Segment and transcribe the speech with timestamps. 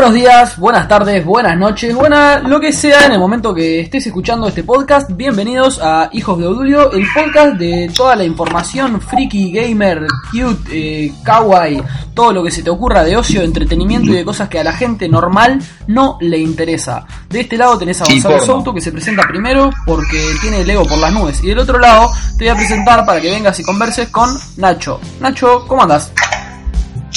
[0.00, 4.06] Buenos días, buenas tardes, buenas noches, buena lo que sea en el momento que estés
[4.06, 5.10] escuchando este podcast.
[5.12, 11.12] Bienvenidos a Hijos de Odulio, el podcast de toda la información friki, gamer, cute, eh,
[11.22, 11.82] kawaii,
[12.14, 14.72] todo lo que se te ocurra de ocio, entretenimiento y de cosas que a la
[14.72, 17.04] gente normal no le interesa.
[17.28, 18.54] De este lado tenés a Gonzalo porno.
[18.54, 21.44] Souto que se presenta primero porque tiene el ego por las nubes.
[21.44, 24.98] Y del otro lado te voy a presentar para que vengas y converses con Nacho.
[25.20, 26.10] Nacho, ¿cómo andas?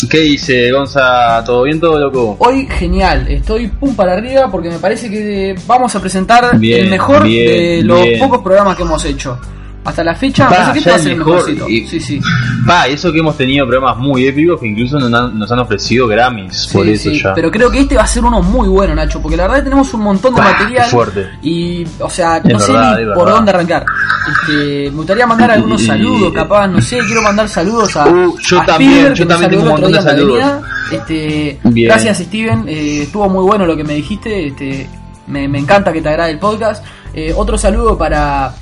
[0.09, 1.43] ¿Qué dice Gonza?
[1.45, 2.35] ¿Todo bien, todo loco?
[2.39, 6.89] Hoy genial, estoy pum para arriba porque me parece que vamos a presentar Bien, el
[6.91, 8.19] mejor bien, de los bien.
[8.19, 9.39] pocos programas que hemos hecho.
[9.85, 11.67] Hasta la fecha, Pa, ya el mejor, mejorcito.
[11.69, 12.21] y- Sí, sí.
[12.65, 16.07] Pa, eso que hemos tenido programas muy épicos que incluso nos han, nos han ofrecido
[16.07, 17.33] Grammys por eso sí, ya.
[17.33, 19.93] Pero creo que este va a ser uno muy bueno, Nacho, porque la verdad tenemos
[19.93, 20.89] un montón de Pa, material.
[20.89, 21.29] fuerte.
[21.41, 23.31] Y, o sea, Es no sé verdad, ni por verdad.
[23.33, 23.85] dónde arrancar.
[24.31, 28.07] Este, me gustaría mandar algunos Y- saludos, capaz, no sé, quiero mandar saludos a.
[28.07, 30.43] Uh, yo a también, Spielberg, yo también tengo un montón de saludos.
[30.91, 31.89] Este, Bien.
[31.89, 32.65] gracias, Steven.
[32.69, 34.47] eh, estuvo muy bueno lo que me dijiste.
[34.47, 34.89] Este,
[35.27, 36.85] me, me encanta que te agrade el podcast.
[37.13, 38.53] Eh, otro saludo para.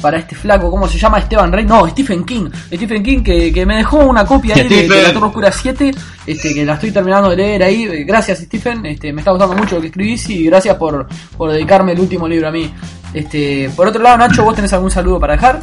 [0.00, 1.18] Para este flaco, ¿cómo se llama?
[1.18, 1.64] Esteban Rey.
[1.64, 2.48] No, Stephen King.
[2.72, 4.88] Stephen King que, que me dejó una copia ahí de.
[4.88, 5.90] La Torre Oscura 7.
[6.26, 8.04] Este, que la estoy terminando de leer ahí.
[8.04, 8.84] Gracias, Stephen.
[8.86, 11.06] Este, me está gustando mucho lo que escribís y gracias por,
[11.36, 12.72] por dedicarme el último libro a mí.
[13.12, 15.60] Este, por otro lado, Nacho, ¿vos tenés algún saludo para dejar?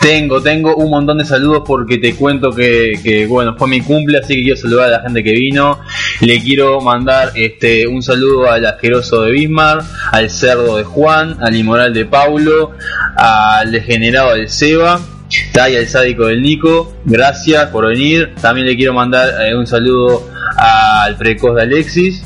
[0.00, 4.18] Tengo, tengo un montón de saludos porque te cuento que, que, bueno, fue mi cumple,
[4.18, 5.80] así que quiero saludar a la gente que vino.
[6.20, 11.54] Le quiero mandar este un saludo al asqueroso de Bismar, al cerdo de Juan, al
[11.54, 12.72] inmoral de Paulo,
[13.16, 15.00] al degenerado del Seba.
[15.28, 18.34] y al sádico del Nico, gracias por venir.
[18.40, 20.26] También le quiero mandar eh, un saludo
[20.56, 22.22] al precoz de Alexis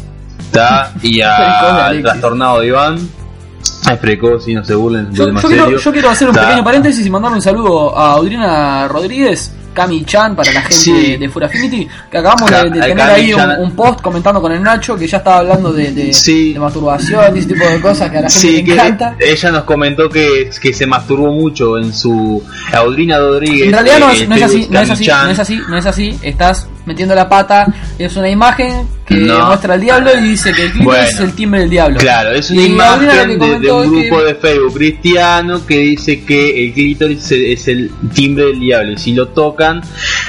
[0.53, 3.09] ta, y al trastornado de Iván.
[3.91, 7.05] Es precoz y no se burlen, Yo, yo quiero, yo quiero hacer un pequeño paréntesis
[7.05, 10.93] y mandar un saludo a Audrina Rodríguez, Cami Chan, para la gente Sí.
[10.93, 14.63] de, de Full Affinity, que acabamos Ca- de, tener ahí un, post comentando con el
[14.63, 16.53] Nacho que ya estaba hablando de, de, Sí.
[16.53, 19.17] de masturbación y ese tipo de cosas que a la gente Sí, le encanta.
[19.19, 22.43] ella nos comentó que, que se masturbó mucho en su
[22.73, 23.67] Audrina Rodríguez.
[23.67, 25.61] En realidad no es, eh, no es así, no es Cami así, no es así,
[25.69, 27.67] no es así, estás metiendo la pata,
[27.99, 29.47] es una imagen que No.
[29.47, 31.09] muestra al diablo y dice que el clítoris Bueno.
[31.09, 31.99] es el timbre del diablo.
[31.99, 33.09] Claro, es una Y imagen
[33.39, 38.47] de, un que- grupo de Facebook cristiano que dice que el clítoris es, el timbre
[38.47, 39.29] del diablo y si lo
[39.61, 39.83] tocan,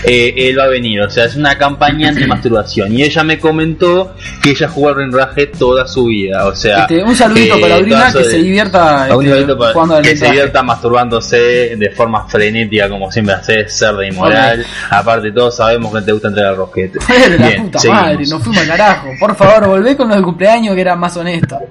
[0.03, 1.01] eh, él va a venir.
[1.01, 2.93] O sea, es una campaña anti-masturbación.
[2.93, 6.45] Y ella me comentó que ella jugó al rinraje toda su vida.
[6.47, 10.01] O sea, Este, un saludito eh, para eso que de- se divierta este, para- jugando
[10.01, 14.65] que se divierta masturbándose de forma frenética como siempre hace cerda inmoral.
[14.89, 16.99] Aparte todos sabemos que te gusta entrar al rosquete.
[17.39, 18.01] La puta seguimos.
[18.03, 19.07] madre, nos fuimos al carajo.
[19.19, 21.59] Por favor, volvé con los de cumpleaños que eran más honestos.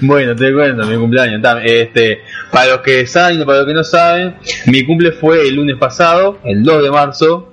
[0.00, 1.40] Bueno, te cuento, mi cumpleaños.
[1.64, 4.34] Este, para los que saben y para los que no saben,
[4.66, 7.48] mi cumple fue el lunes pasado, el 2 de marzo.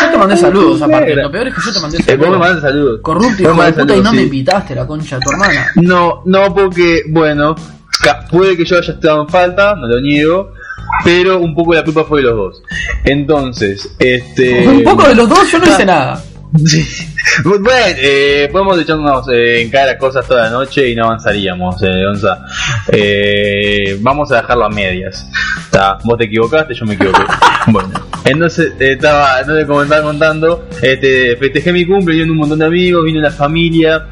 [0.00, 1.14] Yo te mandé saludos aparte.
[1.14, 2.38] Lo peor es que yo te mandé Eh, vos me saludos.
[2.40, 3.00] mandaste saludos.
[3.02, 5.66] Corrupto, hijo de puta, y no saludos, me invitaste la concha de tu hermana.
[5.76, 7.54] No, no, porque, bueno,
[8.30, 10.52] puede que yo haya estado en falta, no lo niego,
[11.04, 12.62] pero un poco la culpa fue de los dos.
[13.04, 14.66] Entonces, este.
[14.66, 16.22] Un poco de los dos, yo no hice nada.
[16.66, 16.84] Sí.
[17.44, 22.04] Bueno, eh, podemos echarnos eh, en cara cosas toda la noche y no avanzaríamos, eh,
[22.04, 22.44] Gonza.
[22.92, 25.26] Eh, vamos a dejarlo a medias.
[25.70, 27.22] Ta, vos te equivocaste, yo me equivoqué.
[27.68, 27.88] bueno,
[28.26, 32.66] entonces eh, estaba, no como estaba contando, este, festejé mi cumple, vino un montón de
[32.66, 34.08] amigos, vino la familia.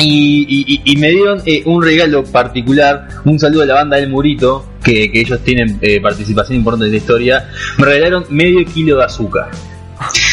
[0.00, 4.66] Y- y me dieron eh, un regalo particular, un saludo a la banda del Murito,
[4.82, 7.48] que, que ellos tienen eh, participación importante en la historia.
[7.78, 9.50] Me regalaron medio kilo de azúcar.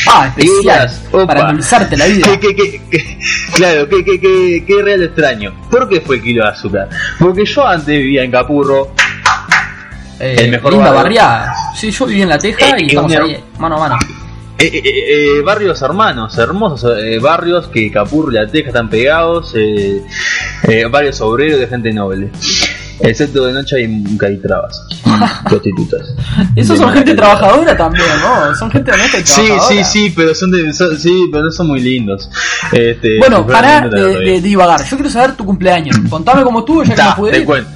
[0.07, 0.89] Ah, especial.
[1.11, 1.27] Opa.
[1.27, 2.27] Para endulzarte la vida.
[2.39, 3.19] ¿Qué, qué, qué,
[3.53, 5.53] claro, qué, qué, qué, real extraño.
[5.69, 6.89] ¿Por qué fue kilo de azúcar?
[7.19, 8.93] Porque yo antes vivía en Capurro,
[10.19, 11.03] Eh, el mejor linda barrio.
[11.03, 11.53] barriada.
[11.75, 13.97] Sí, yo viví en La Teja Eh, y y estamos ahí, mano a mano.
[14.57, 19.53] eh, eh, eh, barrios hermanos, hermosos eh, barrios que Capurro y La Teja están pegados,
[19.55, 20.03] eh,
[20.67, 22.29] eh, barrios obreros de gente noble.
[23.01, 24.83] Excepto de noche hay caitrabas,
[25.49, 26.01] prostitutas.
[26.55, 28.55] Esos De son gente trabajadora también, ¿no?
[28.55, 29.83] Son gente honesta y Sí, trabajadora.
[29.83, 32.29] sí, sí, pero son de, son- sí, pero no son muy lindos.
[32.71, 34.83] Este, Bueno, pará de, divagar.
[34.83, 35.97] Yo quiero saber tu cumpleaños.
[36.09, 37.69] Contame cómo estuvo, ya que Ta, no pude te cuento.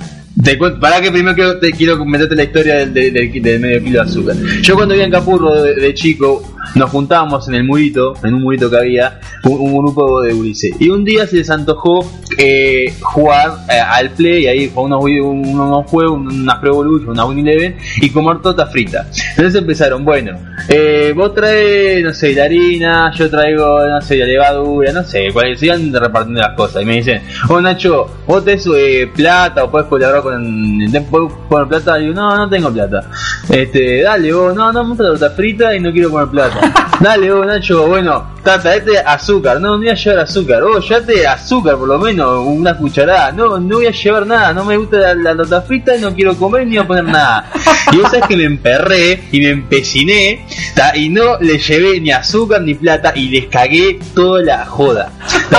[0.43, 3.59] Te cuento, para que primero quiero, te quiero meterte la historia del, del- del- del
[3.59, 4.35] medio kilo de azúcar.
[4.63, 8.43] Yo cuando vivía en Capurro de, de chico, nos juntábamos en el murito, en un
[8.43, 10.75] murito que había, un, grupo de Ulises.
[10.79, 12.05] Y un día se les antojó
[12.37, 17.47] eh, jugar eh, al play, ahí fue unos, unos juegos, unas Pro Evolution, una Win
[17.47, 19.07] Eleven, y comer torta frita.
[19.31, 20.37] Entonces empezaron, bueno,
[20.67, 25.27] eh, vos traes, no sé, la harina, yo traigo, no sé, la levadura, no sé,
[25.33, 26.83] cuál, sigan repartiendo las cosas.
[26.83, 30.79] Y me dicen, oh Nacho, vos tenés eh, plata o puedes colaborar con,
[31.09, 31.99] ¿puedes poner plata?
[31.99, 33.09] Y yo, no, no tengo plata.
[33.49, 36.52] Este, dale vos, no, no, me torta frita y no quiero poner plata.
[36.53, 36.82] terrible.
[36.99, 41.27] Dale vos Nacho, bueno, trata, este azúcar, no, no voy a llevar azúcar, vos llévate
[41.27, 44.97] azúcar por lo menos, una cucharada, no, no voy a llevar nada, no me gusta
[44.97, 47.51] la, la torta frita, no quiero comer ni voy a poner nada.
[47.91, 50.45] Y vos sabés que me emperré y me empeciné
[50.75, 55.11] ta, y no le llevé ni azúcar ni plata y les cagué toda la joda,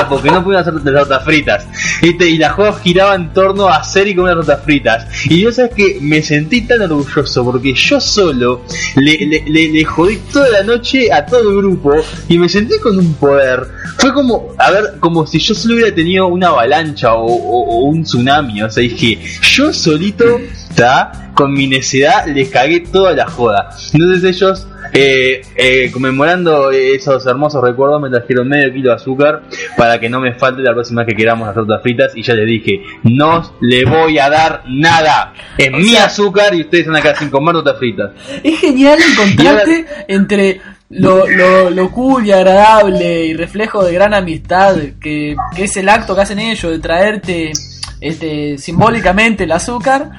[0.09, 1.67] porque no pudieron hacer las tortas fritas.
[2.01, 5.07] Este, y la joda giraba en torno a hacer y comer tortas fritas.
[5.27, 8.63] Y yo sabes que me sentí tan orgulloso porque yo solo
[8.97, 11.95] le, le, le, le jodí toda la noche a todo el grupo
[12.29, 13.67] y me sentí con un poder.
[13.99, 17.85] Fue como, a ver, como si yo solo hubiera tenido una avalancha o, o- o
[17.85, 18.63] un tsunami.
[18.63, 20.39] O sea, dije, yo solito,
[20.71, 21.21] ¿está?
[21.35, 23.69] con mi necedad, les cagué toda la joda.
[23.93, 29.43] Entonces ellos, eh, eh, conmemorando esos hermosos recuerdos, me trajeron medio kilo de azúcar
[29.77, 32.13] para que no me falte la próxima vez que queramos las tortas fritas.
[32.15, 35.33] Y ya les dije, no le voy a dar nada.
[35.59, 38.11] Es O mi sea- azúcar y ustedes van a quedar sin comer tortas fritas.
[38.45, 40.61] Es genial el contraste entre
[40.95, 45.89] lo, lo, lo cool y agradable y reflejo de gran amistad que, que es el
[45.89, 47.53] acto que hacen ellos de traerte
[48.01, 50.11] este simbólicamente el azúcar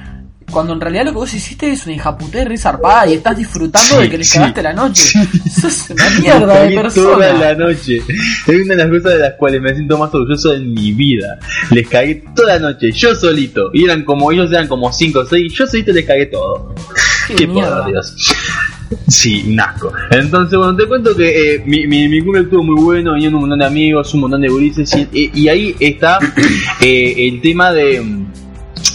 [0.50, 3.96] cuando en realidad lo que vos hiciste es una hijaputez re zarpada y estás disfrutando
[3.96, 4.38] Sí, de que les sí.
[4.38, 5.18] cagaste la noche.
[5.44, 6.82] Eso es una mierda de Cagué Toda
[7.18, 7.32] persona.
[7.32, 7.96] la noche.
[8.46, 11.36] Es una de las cosas de las cuales me siento más orgulloso en mi vida.
[11.72, 13.70] Les cagué toda la noche, yo solito.
[13.74, 15.52] Y eran como ellos, eran como 5 o 6.
[15.52, 16.72] Yo solito les cagué todo.
[17.26, 17.82] Qué Qué mierda.
[17.82, 18.14] por Dios.
[19.08, 19.92] Sí, un asco.
[20.10, 23.40] Entonces, bueno, te cuento que eh, mi, mi, mi cumple estuvo muy bueno, vinieron un
[23.42, 26.18] montón de amigos, un montón de gurises, y, ahí está
[26.80, 28.24] eh, el tema de,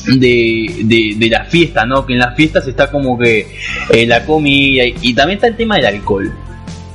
[0.08, 2.06] de, de, de la ¿no?
[2.06, 3.48] Que en las fiestas está como que
[3.90, 6.32] eh, la comida y, también está el tema del alcohol.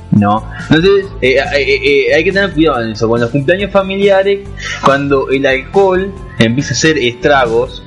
[0.09, 0.49] ¿No?
[0.69, 3.07] Entonces, hay que tener cuidado en eso.
[3.07, 4.39] Con los cumpleaños familiares,
[4.83, 7.83] cuando el alcohol empieza a hacer estragos,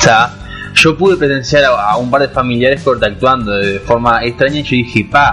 [0.00, 0.39] sea,
[0.74, 5.06] yo pude presenciar a, un par de familiares actuando de forma extraña y yo dije,
[5.10, 5.32] pa,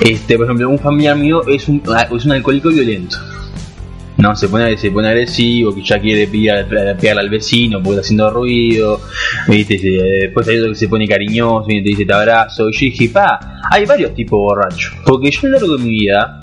[0.00, 3.16] este, por ejemplo, un familiar mío es un, es un alcohólico violento.
[4.16, 8.30] No, se pone, se pone agresivo, que ya quiere pegarle al vecino porque está haciendo
[8.30, 9.00] ruido,
[9.48, 9.76] ¿viste?
[9.76, 12.68] Después hay otro que se pone cariñoso y te dice te abrazo.
[12.70, 14.94] Y yo dije, pa, hay varios tipos borrachos.
[15.04, 16.38] Porque yo a lo largo de mi vida,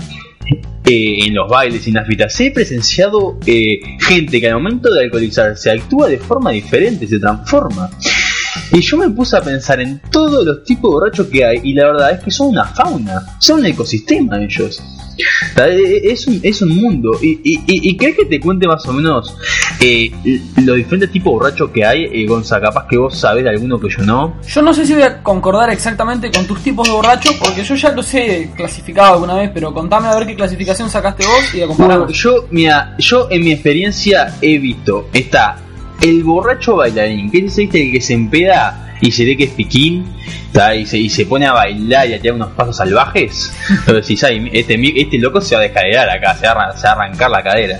[0.45, 4.91] eh, en los bailes y en las fiestas, he presenciado eh, gente que al momento
[4.93, 7.89] de alcoholizarse actúa de forma diferente, se transforma.
[8.73, 11.73] Y yo me puse a pensar en todos los tipos de borrachos que hay, y
[11.73, 14.81] la verdad es que son una fauna, son un ecosistema ellos.
[15.57, 17.12] Es un, es un mundo.
[17.21, 19.35] ¿Y, y, y- crees que te cuente más o menos
[19.79, 20.09] eh,
[20.63, 22.59] los diferentes tipos de borrachos que hay, eh, Gonza?
[22.62, 24.38] Capaz que vos sabés de alguno que yo no.
[24.47, 27.75] Yo no sé si voy a concordar exactamente con tus tipos de borrachos, porque yo
[27.75, 31.57] ya los he clasificado alguna vez, pero contame a ver qué clasificación sacaste vos y
[31.59, 32.13] Bueno, comparamos.
[32.17, 35.57] yo, mira, yo en mi experiencia he visto, está
[36.01, 37.83] el borracho bailarín, que es ese ¿viste?
[37.86, 40.06] el que se empeda y se ve que es piquín,
[40.75, 43.51] y se, y se pone a bailar y a tirar unos pasos salvajes.
[43.86, 47.31] Pero si este, mi- este loco se va a descaderar acá, se va a, arrancar
[47.31, 47.80] la cadera.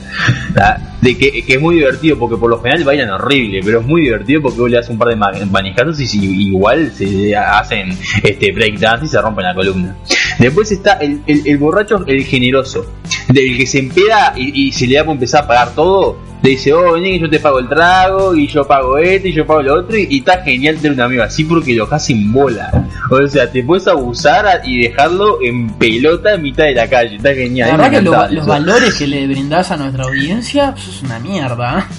[1.02, 4.42] De que, es muy divertido porque por lo general bailan horrible, pero es muy divertido
[4.42, 7.90] porque vos le un par de ma- manijazos y si- igual se hacen
[8.24, 9.96] este breakdance y se rompen la columna.
[10.42, 12.86] Después está el, el, el borracho, el generoso,
[13.30, 16.18] del que se empeda y, y se le da por empezar a pagar todo.
[16.44, 19.34] Le dice, oh, vení que yo te pago el trago, y yo pago este, y
[19.34, 22.10] yo pago lo otro, y, y está genial tener un amigo así porque lo dejas
[22.10, 22.88] en bola.
[23.12, 27.18] O sea, te puedes abusar a- y dejarlo en pelota en mitad de la calle.
[27.18, 27.70] Está genial.
[27.70, 31.20] La verdad que lo- los valores que le brindás a nuestra audiencia eso es una
[31.20, 31.80] mierda.
[31.80, 31.94] ¿eh?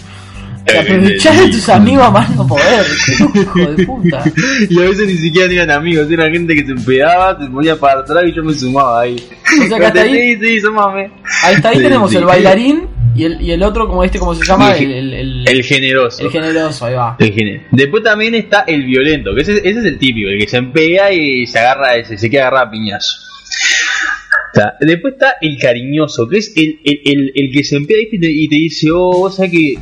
[0.65, 2.85] Te Eh, aprovechás de tus amigos a más no poder.
[3.35, 4.25] Hijo de puta.
[4.71, 8.01] Y a veces ni siquiera eran amigos, era gente que se empedaba, se ponía para
[8.01, 9.17] atrás y yo me sumaba ahí.
[9.65, 11.11] O sea que hasta ahí, Sí, sí, sumame.
[11.43, 12.17] ahí, está, ahí Sí, tenemos sí.
[12.17, 14.73] el bailarín y el, y el otro, como este, ¿cómo se llama?
[14.77, 16.23] El, el- el, el- El generoso.
[16.25, 17.17] el generoso, ahí va.
[17.73, 21.13] Después también está el violento, que ese, ese es el típico, el que se empea
[21.13, 23.19] y se agarra, se, se queda agarrado a piñazo.
[24.55, 24.77] Está.
[24.81, 28.17] Después está el cariñoso, que es el, el, el, el que se empea ¿viste?
[28.17, 29.75] y te, y te dice, oh, vos sabés que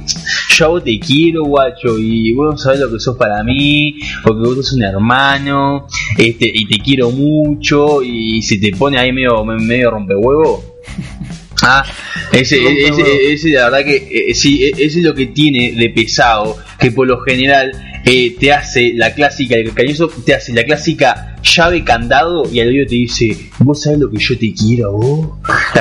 [0.56, 4.56] yo te quiero, guacho, y vos no sabés lo que sos para mí, porque vos
[4.56, 5.86] sos un hermano,
[6.18, 10.64] este, y te quiero mucho, y se te pone ahí medio, medio rompehuevo.
[11.62, 11.84] Ah,
[12.32, 12.56] ese,
[12.88, 16.56] ese, ese, la verdad que eh, sí, eh, ese es lo que tiene de pesado,
[16.78, 17.72] que por lo general
[18.06, 22.68] eh, te hace la clásica, el cariñoso te hace la clásica llave candado y al
[22.68, 25.28] oído te dice, vos sabés lo que yo te quiero vos.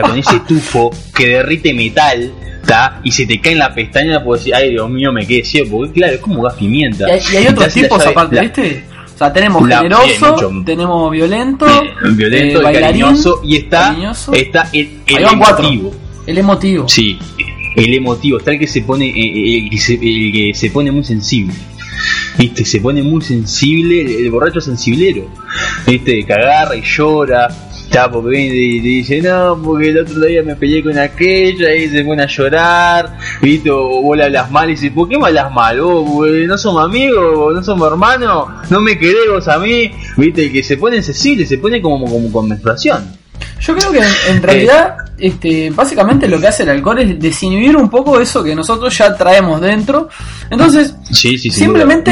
[0.01, 2.31] Con ese tufo que derrite metal.
[2.65, 2.99] ¿tá?
[3.03, 5.77] Y se te cae en la pestaña, puedes decir, ay Dios mío, me quedé ciego.
[5.79, 7.07] Porque claro, es como gas pimienta.
[7.07, 8.83] Y hay, y hay otros tipos llave- aparte, la- ¿viste?
[9.15, 14.33] O sea, tenemos La- generoso, tenemos violento, eh, violento, eh, bailarín, cariñoso y está, cariñoso.
[14.33, 15.65] está el, el cuatro.
[15.67, 15.93] emotivo.
[16.27, 16.87] el emotivo.
[16.87, 17.17] Sí,
[17.75, 20.91] el emotivo, está el que se pone, eh, el, que se, el que se pone
[20.91, 21.53] muy sensible.
[22.37, 25.27] Viste, se pone muy sensible, el, el borracho sensiblero.
[25.85, 27.47] Viste, que agarra y llora.
[27.89, 31.89] Está, porque viene y dice, no, porque el otro día me peleé con aquella y
[31.89, 35.25] se pone a llorar, viste, o vos le hablas mal y dice, ¿por qué me
[35.25, 35.81] hablas mal?
[35.81, 40.61] Vos, no somos amigos, no somos hermanos, no me querés vos a mí, viste, que
[40.61, 43.11] se pone sensible, se pone como, como con menstruación.
[43.61, 47.75] Yo creo que en, en realidad, este, básicamente lo que hace el alcohol es desinhibir
[47.75, 50.07] un poco eso que nosotros ya traemos dentro.
[50.49, 51.51] Entonces, Sí, sí, sí.
[51.51, 52.11] simplemente,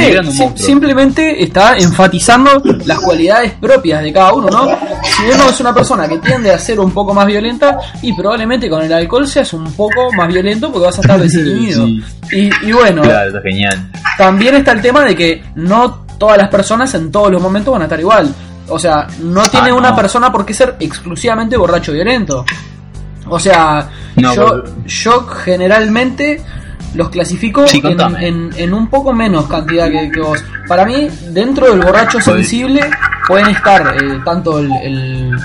[0.56, 4.68] simplemente está enfatizando las cualidades propias de cada uno, ¿no?
[5.04, 8.70] Si uno es una persona que tiende a ser un poco más violenta, y probablemente
[8.70, 11.88] con el alcohol seas un poco más violento porque vas a estar desinhibido.
[11.88, 13.92] Y, y bueno, Claro, está genial.
[14.18, 17.84] también está el tema de que no todas las personas en todos los momentos van
[17.84, 18.34] a estar igual.
[18.70, 19.78] O sea, no tiene Ah, no.
[19.78, 22.46] una persona por qué ser exclusivamente borracho violento.
[23.30, 26.42] O sea, No, yo, pero- yo generalmente
[26.94, 30.44] los clasifico Sí, en, en- en un poco menos cantidad que, que vos.
[30.68, 32.82] Para mí, dentro del borracho sensible
[33.28, 35.38] pueden estar eh, tanto el,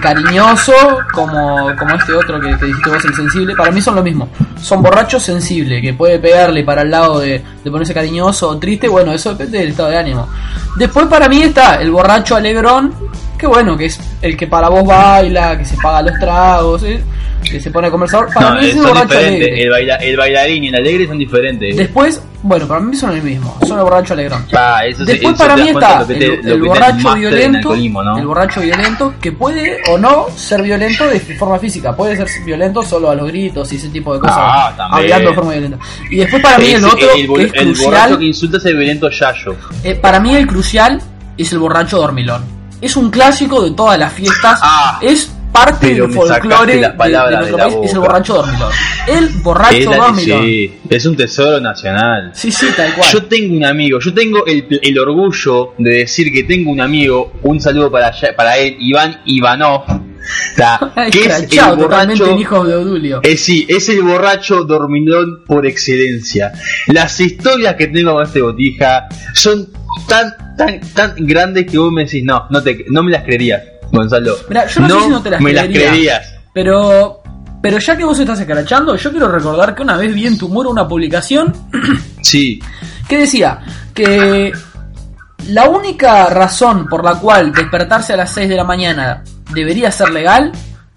[0.00, 0.72] cariñoso
[1.12, 3.54] como, como este otro que, que dijiste vos, el sensible.
[3.54, 4.28] Para mí son lo mismo.
[4.56, 8.88] Son borrachos sensibles, que puede pegarle para el lado de, de ponerse cariñoso o triste.
[8.88, 10.28] Bueno, eso depende del estado de ánimo.
[10.76, 12.94] Después para mí está el borracho alegrón,
[13.38, 17.02] que bueno, que es el que para vos baila, que se paga los tragos, eh,
[17.50, 18.26] que se pone a conversar.
[18.32, 18.96] Para No, mí es son.
[19.12, 21.76] El, baila- el bailarín y el alegre son diferentes.
[21.76, 24.44] Después, bueno, para mí son el mismo, son el borracho alegrón.
[24.56, 29.32] Ah, eso Después eso para mí está te- el, borracho violento, el borracho violento que
[29.32, 33.72] puede o no ser violento de forma física, puede ser violento solo a los gritos
[33.72, 35.04] y ese tipo de cosas, Ah, también.
[35.12, 35.78] hablando de forma violenta.
[36.10, 38.56] Y después para mí el otro el, bo- que es el borracho crucial, que insulta
[38.58, 39.56] es el violento Yayo.
[39.84, 41.00] eh, para mí el crucial
[41.38, 42.44] es el borracho dormilón.
[42.80, 46.92] Es un clásico de todas las fiestas, Ah, es parte pero del folclore de, las
[46.92, 48.08] de palabras nuestro de la país, es el boca.
[48.12, 48.70] borracho dormilón.
[49.06, 52.30] El borracho Es, la- sí, es un tesoro nacional.
[52.34, 53.10] Sí, sí, tal cual.
[53.12, 57.32] Yo tengo un amigo, yo tengo el, el orgullo de decir que tengo un amigo,
[57.42, 59.82] un saludo para, para él, Iván Ivanov,
[60.56, 63.20] ta, que es el borracho hijo de Odulio.
[63.22, 66.52] Eh, sí, es el borracho dormilón por excelencia.
[66.86, 69.68] Las historias que tengo con este botija son
[70.08, 73.62] tan, tan, tan grandes que vos me decís, no, no, te, no me las creerías,
[73.92, 74.36] Gonzalo.
[74.48, 76.34] Mirá, yo no sé si no te las me las creerías.
[76.54, 77.22] Pero,
[77.62, 80.48] pero ya que vos estás escrachando, yo quiero recordar que una vez vi en tu
[80.48, 81.52] muro una publicación
[82.22, 82.60] Sí,
[83.08, 83.60] que decía
[83.94, 84.52] que
[85.48, 89.22] la única razón por la cual despertarse a las 6 de la mañana
[89.52, 90.52] debería ser legal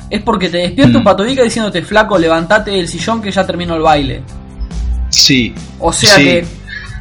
[0.09, 0.97] es porque te despierta Mm.
[0.97, 1.03] un
[1.43, 4.23] diciéndote flaco, levantate del sillón que ya terminó el baile.
[5.09, 5.53] sí.
[5.79, 6.45] O sea Sí, que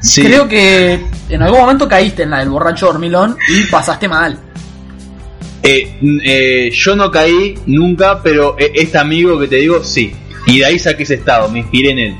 [0.00, 0.22] sí.
[0.22, 4.38] creo que en algún momento caíste en la del borracho dormilón y pasaste mal.
[5.64, 5.88] Eh,
[6.24, 10.12] eh, yo no caí nunca, pero eh, este amigo que te digo, sí.
[10.46, 12.14] Y de ahí saqué ese estado, me inspiré en él.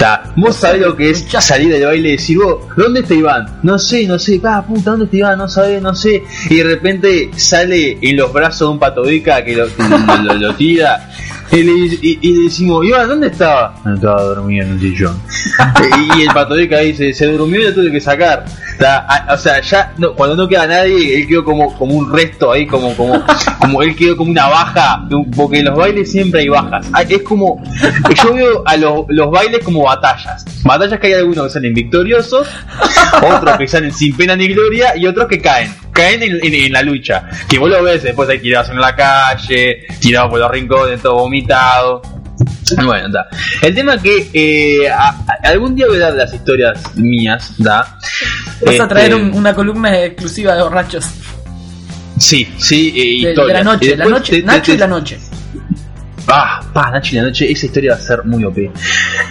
[0.00, 1.40] Ta, Vos sabés lo que es Ya.
[1.40, 3.46] salir del baile y decir, vos, ¿dónde está Iván?
[3.62, 5.38] No sé, no sé, pa, puta, ¿dónde está Iván?
[5.38, 6.24] No sabés, no sé.
[6.50, 10.54] Y de repente sale en los brazos de un patovica que lo, lo, lo- lo
[10.56, 11.08] tira.
[11.50, 13.74] Y le, y- y le decimos, Iván, ¿dónde estaba?
[13.84, 15.18] No estaba dormido en un sillón.
[16.16, 18.44] y, y el patovica dice, se durmió y lo tuve que sacar.
[18.78, 22.12] Ta, a- o sea, ya no- cuando no queda nadie, él quedó como, como un
[22.12, 23.24] resto ahí, como, como,
[23.60, 26.86] como él quedó como una baja, porque en los bailes siempre hay bajas.
[26.92, 27.62] Ah, Es como,
[28.22, 30.44] yo veo a los, los bailes como batallas.
[30.64, 32.46] Batallas que hay algunos que salen victoriosos,
[33.22, 35.72] otros que salen sin pena ni gloria y otros que caen.
[35.98, 37.24] Caen en, en- en la lucha.
[37.48, 41.14] Que vos lo ves después hay tirados en la calle, tirados por los rincones, todo
[41.16, 42.02] vomitado.
[42.84, 43.26] Bueno, está.
[43.62, 47.54] El tema es que eh, a- a- algún día voy a dar las historias mías,
[47.58, 47.98] ¿da?
[48.64, 51.06] Vas a traer Este, un- una columna exclusiva de borrachos.
[52.18, 52.92] Sí, sí,
[53.24, 55.18] eh, De, de la noche, la noche, te- y la noche.
[56.30, 58.58] Ah, pa, Nacho y la noche, esa historia va a ser muy OP.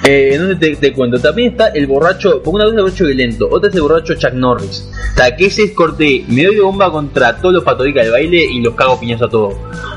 [0.03, 1.19] Eh, ¿Dónde te, te cuento?
[1.19, 4.33] También está el borracho, porque una vez el borracho violento, otra es el borracho Chuck
[4.33, 4.89] Norris.
[5.15, 8.43] Ta, que ese es corte, me doy de bomba contra todos los patodicas del baile
[8.51, 9.53] y los cago piñazo a todos.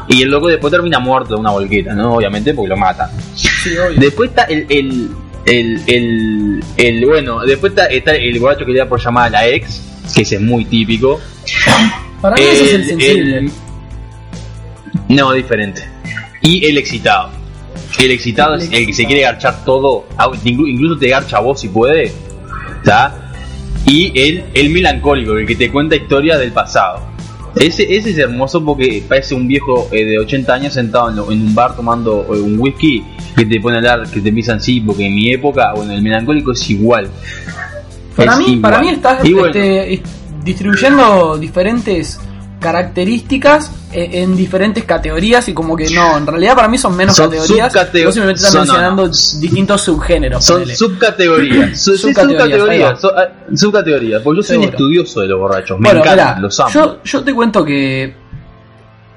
[0.08, 2.14] Y el loco después termina muerto de una volqueta, ¿no?
[2.16, 3.08] Obviamente porque lo matan.
[3.34, 3.98] Sí, obvio.
[3.98, 5.08] Después está el, el,
[5.46, 9.30] el, el, el- bueno, después está, está el borracho que le da por llamar a
[9.30, 9.80] la ex,
[10.14, 11.18] que ese es muy típico.
[12.20, 13.50] Para mí ese es el sensible.
[15.08, 15.82] no, diferente.
[16.42, 17.30] Y el excitado.
[17.98, 20.06] El excitado es el que se quiere garchar todo,
[20.44, 22.12] incluso te garcha a vos si puede.
[22.82, 23.32] ¿Está?
[23.86, 27.08] Y el, el melancólico, el que te cuenta historias del pasado.
[27.56, 31.32] Ese, ese es hermoso porque parece un viejo eh, de 80 años sentado en, lo-
[31.32, 33.02] en un bar tomando eh, un whisky
[33.36, 36.00] que te pone a hablar, que te empiezan así, porque en mi época, bueno, el
[36.00, 37.08] melancólico es igual.
[38.14, 38.60] Para Es mí, igual.
[38.60, 40.06] para mí estás bueno, este, est-
[40.44, 42.20] distribuyendo diferentes
[42.60, 47.16] características en, en diferentes categorías y como que no, en realidad para mí son menos
[47.16, 47.72] Son categorías.
[47.74, 49.08] Vos simplemente no, mencionando no.
[49.08, 50.44] distintos subgéneros.
[50.44, 50.76] son ponele.
[50.76, 51.80] subcategorías.
[51.82, 54.22] Su- Subcategorías, so- ah, subcategorías.
[54.22, 55.78] Porque yo soy un estudioso de los borrachos.
[55.80, 56.70] Me Bueno, encantan, mirá, los amo.
[56.70, 58.14] yo, yo te cuento que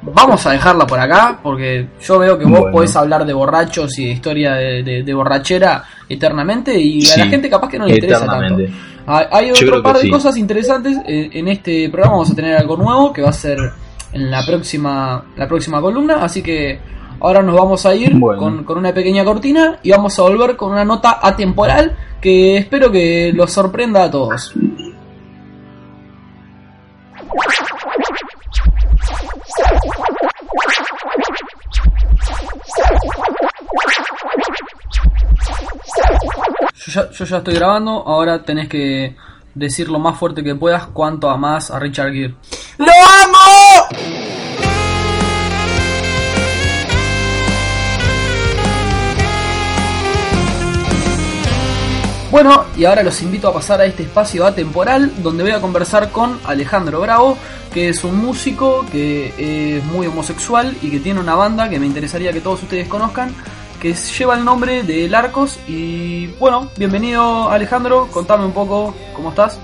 [0.05, 2.71] vamos a dejarla por acá porque yo veo que vos Bueno.
[2.73, 7.25] podés hablar de borrachos y de historia de, de- de borrachera eternamente y a la
[7.27, 8.63] gente capaz que no le interesa tanto.
[9.03, 9.35] Eternamente.
[9.35, 10.09] Hay- Yo otro par de sí.
[10.09, 10.97] cosas interesantes.
[11.07, 13.57] eh, En este programa vamos a tener algo nuevo que va a ser
[14.13, 16.23] en la próxima, la próxima columna.
[16.23, 16.79] Así que
[17.19, 18.39] ahora nos vamos a ir Bueno.
[18.39, 22.91] con, con una pequeña cortina y vamos a volver con una nota atemporal que espero
[22.91, 24.53] que los sorprenda a todos.
[36.93, 39.15] Ya, yo ya estoy grabando, ahora tenés que
[39.55, 42.35] decir lo más fuerte que puedas cuánto amás a Richard Gere.
[42.77, 42.91] ¡Lo
[43.23, 43.87] amo!
[52.31, 56.09] Bueno, y ahora los invito a pasar a este espacio atemporal donde voy a conversar
[56.09, 57.37] con Alejandro Bravo,
[57.71, 61.85] que es un músico que es muy homosexual y que tiene una banda que me
[61.85, 63.35] interesaría que todos ustedes conozcan,
[63.83, 65.59] que lleva el nombre de El Arcos.
[65.67, 69.59] Y bueno, bienvenido Alejandro, contame un poco cómo estás.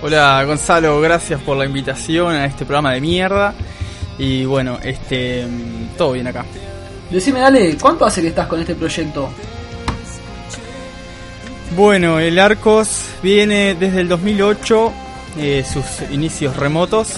[0.00, 3.52] Hola Gonzalo, gracias por la invitación a este programa de mierda.
[4.16, 6.44] Y bueno, este mm, todo bien acá.
[7.10, 9.28] Decime, dale, ¿cuánto hace que estás con este proyecto?
[11.76, 14.92] Bueno, el Arcos viene desde el 2008,
[15.38, 17.14] eh, sus inicios remotos,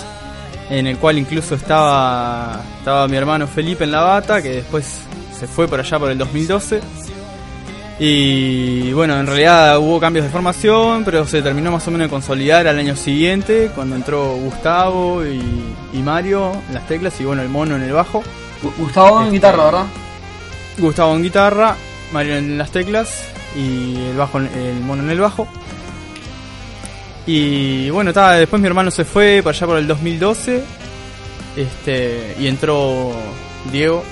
[0.71, 5.06] en el cual incluso estaba, estaba mi hermano Felipe en la bata, que después
[5.39, 6.81] se fue por allá por el 2012.
[7.99, 12.11] Y bueno, en realidad hubo cambios de formación, pero se terminó más o menos de
[12.11, 15.41] consolidar al año siguiente, cuando entró Gustavo y,
[15.95, 18.23] y Mario en las teclas y bueno, el mono en el bajo.
[18.63, 19.85] Gu- Gustavo en Este- guitarra, ¿verdad?
[20.79, 21.77] Gustavo en guitarra,
[22.13, 23.25] Mario en las teclas
[23.57, 25.49] y el bajo el mono en el bajo.
[27.27, 30.63] Y bueno, ta, después mi hermano se fue para allá por el 2012.
[31.57, 33.13] Este, y entró
[33.73, 34.05] Diego,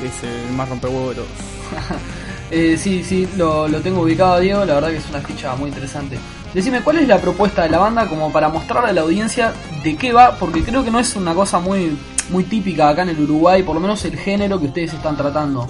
[0.00, 1.28] que es el más rompehuevo de todos.
[2.52, 4.64] Eh, sí, sí, lo, lo tengo ubicado, Diego.
[4.64, 6.18] La verdad que es una ficha muy interesante.
[6.52, 9.52] Decime, ¿cuál es la propuesta de la banda como para mostrarle a la audiencia
[9.84, 10.36] de qué va?
[10.36, 11.96] Porque creo que no es una cosa muy,
[12.28, 15.68] muy típica acá en el Uruguay, por lo menos el género que ustedes están tratando.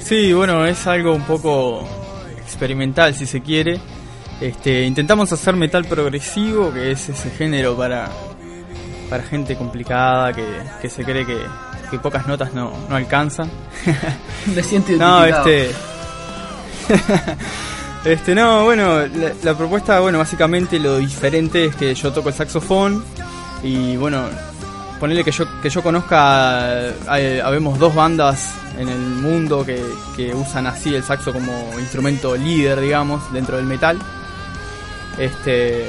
[0.00, 1.82] Sí, bueno, es algo un poco
[2.42, 3.80] experimental si se quiere.
[4.38, 8.10] Este, intentamos hacer metal progresivo, que es ese género para,
[9.08, 10.44] para gente complicada que,
[10.82, 11.38] que se cree que,
[11.90, 13.50] que pocas notas no, no alcanzan.
[14.54, 15.70] Me siento No, este.
[18.04, 22.34] este, no, bueno, la, la propuesta, bueno, básicamente lo diferente es que yo toco el
[22.34, 23.04] saxofón
[23.62, 24.24] y bueno,
[25.00, 29.82] ponerle que yo que yo conozca, hay- habemos dos bandas en el mundo que,
[30.16, 33.98] que usan así el saxo como instrumento líder, digamos, dentro del metal.
[35.18, 35.88] Este.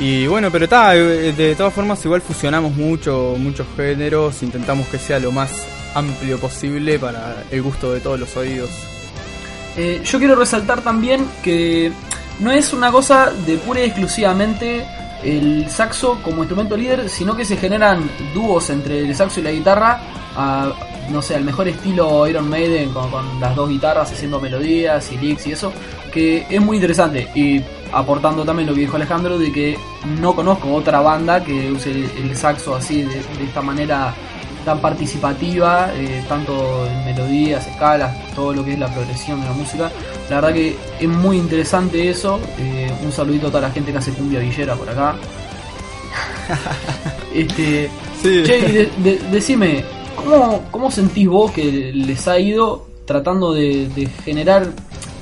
[0.00, 5.18] Y bueno, pero está, de todas formas igual fusionamos mucho, muchos géneros, intentamos que sea
[5.18, 5.52] lo más
[5.94, 8.70] amplio posible para el gusto de todos los oídos.
[9.76, 11.92] Eh, yo quiero resaltar también que
[12.38, 14.86] no es una cosa de pura y exclusivamente
[15.22, 19.52] el saxo como instrumento líder, sino que se generan dúos entre el saxo y la
[19.52, 20.00] guitarra,
[21.10, 25.18] no sé, al mejor estilo Iron Maiden, con, con las dos guitarras haciendo melodías y
[25.18, 25.74] licks y eso,
[26.10, 27.28] que es muy interesante.
[27.34, 29.78] Y aportando también lo que dijo Alejandro, de que
[30.20, 34.14] no conozco otra banda que use el, el saxo así, de, de esta manera
[34.64, 39.52] tan participativa, eh, tanto en melodías, escalas, todo lo que es la progresión de la
[39.54, 39.90] música.
[40.28, 42.38] La verdad que es muy interesante eso.
[42.58, 45.14] eh, un saludito a toda la gente que hace cumbia villera por acá.
[47.34, 47.90] este,
[48.22, 48.42] Sí.
[48.44, 49.82] che, y de- de- decime,
[50.16, 54.66] ¿cómo, ¿cómo sentís vos que les ha ido tratando de generar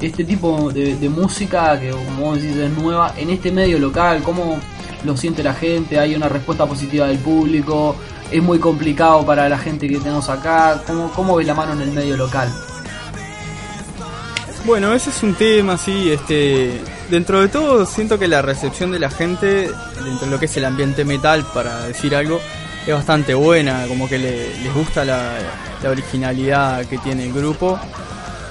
[0.01, 4.23] este tipo de, música que, como vos decís, es nueva en este medio local?
[4.23, 4.59] ¿Cómo
[5.05, 5.99] lo siente la gente?
[5.99, 7.97] ¿Hay una respuesta positiva del público?
[8.31, 10.83] ¿Es muy complicado para la gente que tenemos acá?
[10.87, 12.49] ¿Cómo, cómo ves la mano en el medio local?
[14.65, 16.79] Bueno, ese es un tema, sí, este,
[17.11, 19.71] dentro de todo siento que la recepción de la gente,
[20.05, 22.39] dentro de lo que es el ambiente metal, para decir algo,
[22.87, 25.39] es bastante buena, como que le- les gusta la
[25.89, 27.79] originalidad que tiene el grupo,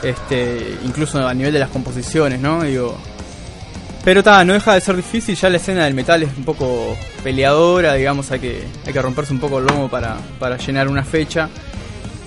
[0.03, 2.63] este, incluso a nivel de las composiciones, ¿no?
[2.63, 2.97] Digo,
[4.03, 6.95] Pero ta, no deja de ser difícil, ya la escena del metal es un poco
[7.23, 11.03] peleadora, digamos, hay que, hay que romperse un poco el lomo para, para llenar una
[11.03, 11.49] fecha.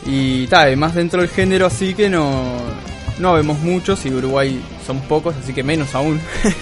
[0.06, 2.32] Y ta, además dentro del género así que no,
[3.18, 6.20] no vemos muchos y Uruguay somos pocos, así que menos aún.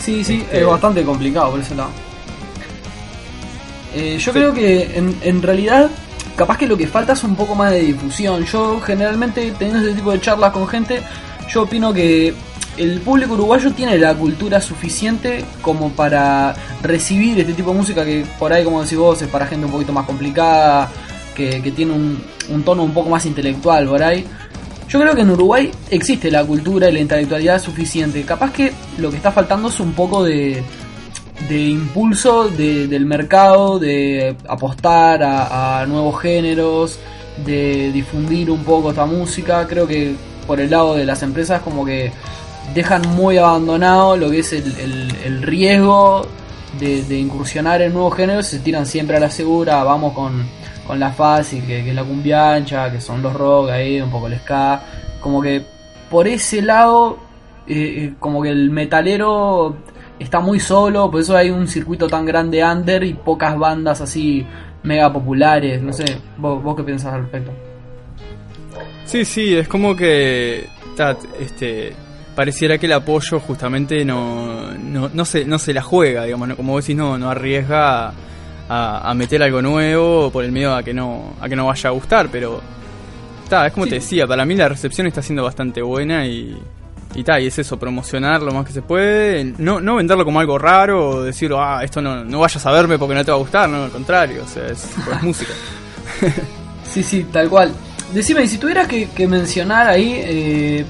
[0.00, 1.90] Sí, sí, Este- es bastante complicado por ese lado.
[3.94, 5.90] Eh, yo creo que en, en realidad,
[6.40, 8.46] capaz que lo que falta es un poco más de difusión.
[8.46, 11.02] Yo generalmente, teniendo este tipo de charlas con gente,
[11.52, 12.32] yo opino que
[12.78, 18.24] el público uruguayo tiene la cultura suficiente como para recibir este tipo de música que
[18.38, 20.88] por ahí, como decís vos, es para gente un poquito más complicada,
[21.34, 24.24] que, tiene un, un tono un poco más intelectual por ahí.
[24.88, 28.22] Yo creo que en Uruguay existe la cultura y la intelectualidad suficiente.
[28.22, 30.64] Capaz que lo que está faltando es un poco de,
[31.48, 36.98] de impulso de- del mercado, de apostar a, nuevos géneros,
[37.44, 39.66] de difundir un poco esta música.
[39.66, 40.14] Creo que
[40.46, 42.12] por el lado de las empresas como que
[42.74, 44.64] dejan muy abandonado lo que es el,
[45.24, 46.26] el- riesgo
[46.78, 50.44] de, de incursionar en nuevos géneros, se tiran siempre a la segura, vamos con,
[50.86, 54.28] con la fácil, que, que es la cumbiancha, que son los rock ahí, un poco
[54.28, 54.80] el ska,
[55.20, 55.62] como que
[56.10, 57.18] por ese lado,
[57.66, 57.74] eh,
[58.04, 59.76] eh, como que el metalero
[60.20, 64.46] está muy solo, por eso hay un circuito tan grande under y pocas bandas así
[64.82, 66.04] mega populares, no sé,
[66.38, 67.50] vos, vos qué pensás al respecto.
[69.04, 70.68] Sí, sí, es como que
[71.40, 71.92] este
[72.36, 76.56] pareciera que el apoyo justamente no, no, no, se, no se la juega, digamos, ¿no?
[76.56, 78.08] como vos decís, no, no arriesga
[78.68, 81.88] a, a meter algo nuevo por el miedo a que no, a que no vaya
[81.90, 82.60] a gustar, pero
[83.48, 83.90] ta, es como Sí.
[83.90, 86.56] te decía, para mí la recepción está siendo bastante buena y,
[87.14, 90.40] y ta, y es eso, promocionar lo más que se puede, no, no venderlo como
[90.40, 93.36] algo raro o decir, ah, esto no, no vayas a verme porque no te va
[93.36, 95.52] a gustar, no, al contrario, o sea, es, es música.
[96.84, 97.72] Sí, sí, tal cual.
[98.12, 100.84] Decime, y si tuvieras que, que mencionar ahí eh,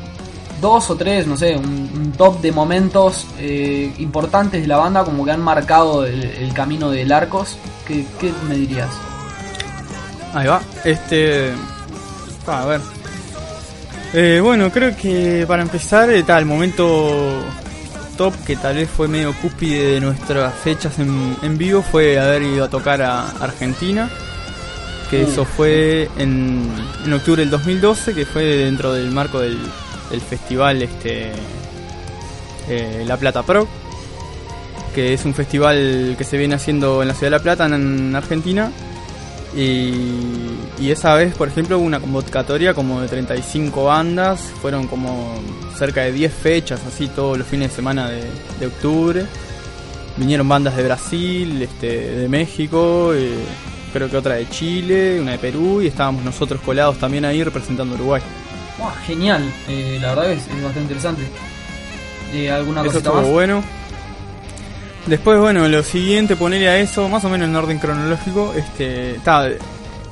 [0.61, 5.05] dos o tres, no sé, un, un top de momentos eh, importantes de la banda,
[5.05, 7.57] como que han marcado el, el camino del Arcos,
[7.87, 8.91] ¿qué, qué me dirías?
[10.35, 10.61] Ahí va.
[10.85, 11.53] Este.
[12.47, 12.81] A ver.
[14.13, 17.43] Eh, bueno, creo que para empezar, eh, tal, el momento
[18.17, 22.43] top que tal vez fue medio cúspide de nuestras fechas en, en vivo fue haber
[22.43, 24.11] ido a tocar a Argentina.
[25.09, 26.71] Que Uh, eso fue en,
[27.05, 29.59] en octubre del 2012, que fue dentro del marco del,
[30.11, 31.33] del festival este
[32.69, 33.67] eh, La Plata Pro,
[34.95, 38.15] que es un festival que se viene haciendo en la ciudad de La Plata, en
[38.15, 38.71] Argentina.
[39.57, 39.93] Y,
[40.79, 45.35] y esa vez, por ejemplo, hubo una convocatoria como de 35 bandas, fueron como
[45.77, 48.23] cerca de 10 fechas, así todos los fines de semana de,
[48.61, 49.27] de octubre.
[50.17, 51.87] Vinieron bandas de Brasil, este,
[52.17, 53.35] de México, eh,
[53.93, 57.95] creo que otra de Chile, una de Perú, y estábamos nosotros colados también ahí representando
[57.95, 58.23] a Uruguay.
[59.07, 61.23] Genial, eh, la verdad es, es bastante interesante.
[62.33, 63.27] Eh, ¿Alguna Eso estuvo más?
[63.27, 63.63] bueno.
[65.07, 69.49] Después, bueno, lo siguiente, ponerle a eso, más o menos en orden cronológico, este, ta,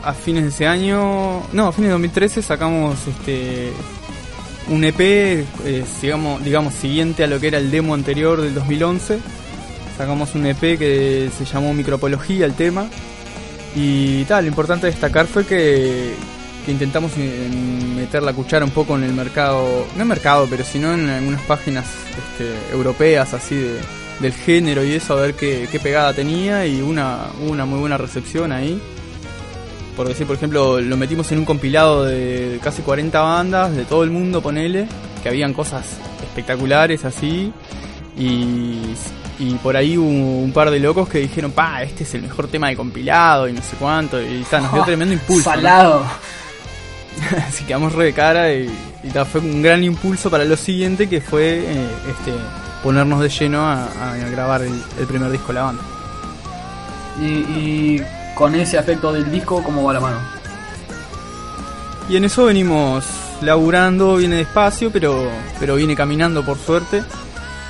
[0.02, 3.72] a fines de ese año, no, a fines de 2013 sacamos este
[4.68, 9.18] un EP, eh, digamos, digamos, siguiente a lo que era el demo anterior del 2011.
[9.96, 12.86] Sacamos un EP que se llamó Micropología, el tema.
[13.74, 16.14] Y tal, lo importante de destacar fue que,
[16.66, 17.48] que intentamos eh,
[17.96, 21.42] meter la cuchara un poco en el mercado, no en mercado, pero sino en algunas
[21.42, 23.78] páginas este, europeas así de,
[24.20, 27.96] del género y eso, a ver qué, qué pegada tenía y una, una muy buena
[27.96, 28.80] recepción ahí.
[29.96, 34.04] Por decir, por ejemplo, lo metimos en un compilado de casi 40 bandas de todo
[34.04, 34.86] el mundo, ponele,
[35.22, 35.86] que habían cosas
[36.22, 37.52] espectaculares así.
[38.16, 38.80] Y,
[39.40, 42.46] y por ahí hubo un par de locos que dijeron, pa, este es el mejor
[42.48, 44.20] tema de compilado y no sé cuánto.
[44.20, 45.50] Y ta, nos dio tremendo impulso.
[45.50, 45.56] ¿no?
[45.56, 46.06] Salado.
[47.48, 48.70] Así quedamos re de cara y,
[49.02, 52.32] y ta, fue un gran impulso para lo siguiente que fue eh, este
[52.82, 55.82] ponernos de lleno a, a grabar el, el primer disco de la banda.
[57.20, 58.02] Y, y
[58.34, 60.18] con ese aspecto del disco, ¿cómo va la mano?
[62.08, 63.04] Y en eso venimos
[63.42, 67.02] laburando, viene despacio, pero, pero viene caminando por suerte.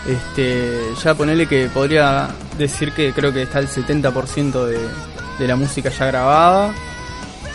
[0.07, 4.79] Este, ya ponele que podría decir que creo que está el 70% de,
[5.39, 6.73] de la música ya grabada.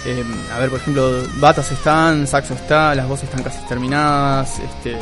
[0.05, 4.97] Eh, a ver, por ejemplo, batas están, saxo está, las voces están casi terminadas, este,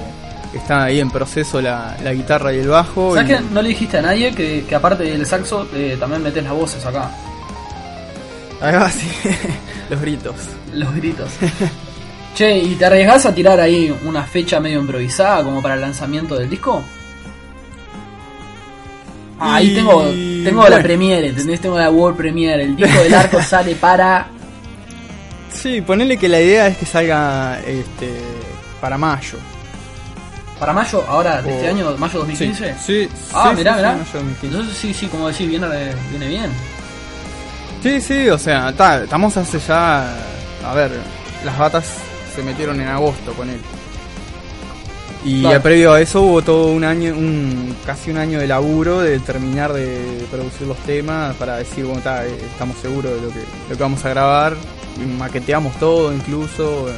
[0.54, 3.16] está ahí en proceso la, la guitarra y el bajo.
[3.16, 6.22] ¿Sabes y- que no le dijiste a nadie que, que aparte del saxo eh, también
[6.24, 7.10] metes las voces acá?
[8.64, 9.08] Va, sí,
[9.90, 10.36] los gritos.
[10.74, 11.30] Los gritos.
[12.36, 16.36] che, ¿y te arriesgás a tirar ahí una fecha medio improvisada como para el lanzamiento
[16.36, 16.84] del disco?
[19.40, 21.60] Ah, Ahí tengo, tengo la premiere, ¿entendés?
[21.60, 22.64] Tengo la World Premiere.
[22.64, 24.28] El disco del arco sale para.
[25.52, 28.12] Sí, ponele que la idea es que salga este,
[28.80, 29.40] para mayo.
[30.62, 32.76] Para mayo, ahora, de O- este año, mayo Sí, 2015.
[32.80, 33.94] sí, Ah, sí, mirá, sí, mirá.
[34.06, 34.46] sí, 2015.
[34.46, 35.68] Entonces sí, sí, como decir, viene,
[36.12, 36.52] viene bien.
[37.82, 40.16] Sí, sí, o sea, ta, estamos hace ya.
[40.64, 40.92] A ver,
[41.44, 41.86] las batas
[42.36, 43.60] se metieron en agosto con él.
[45.26, 45.62] Y Claro.
[45.64, 49.74] previo a eso hubo todo un año, un casi un año de laburo de terminar
[49.74, 53.76] de producir los temas para decir, bueno, ta, eh, estamos seguros de lo que, lo
[53.78, 54.56] que vamos a grabar.
[55.18, 56.94] Maqueteamos todo incluso, eh,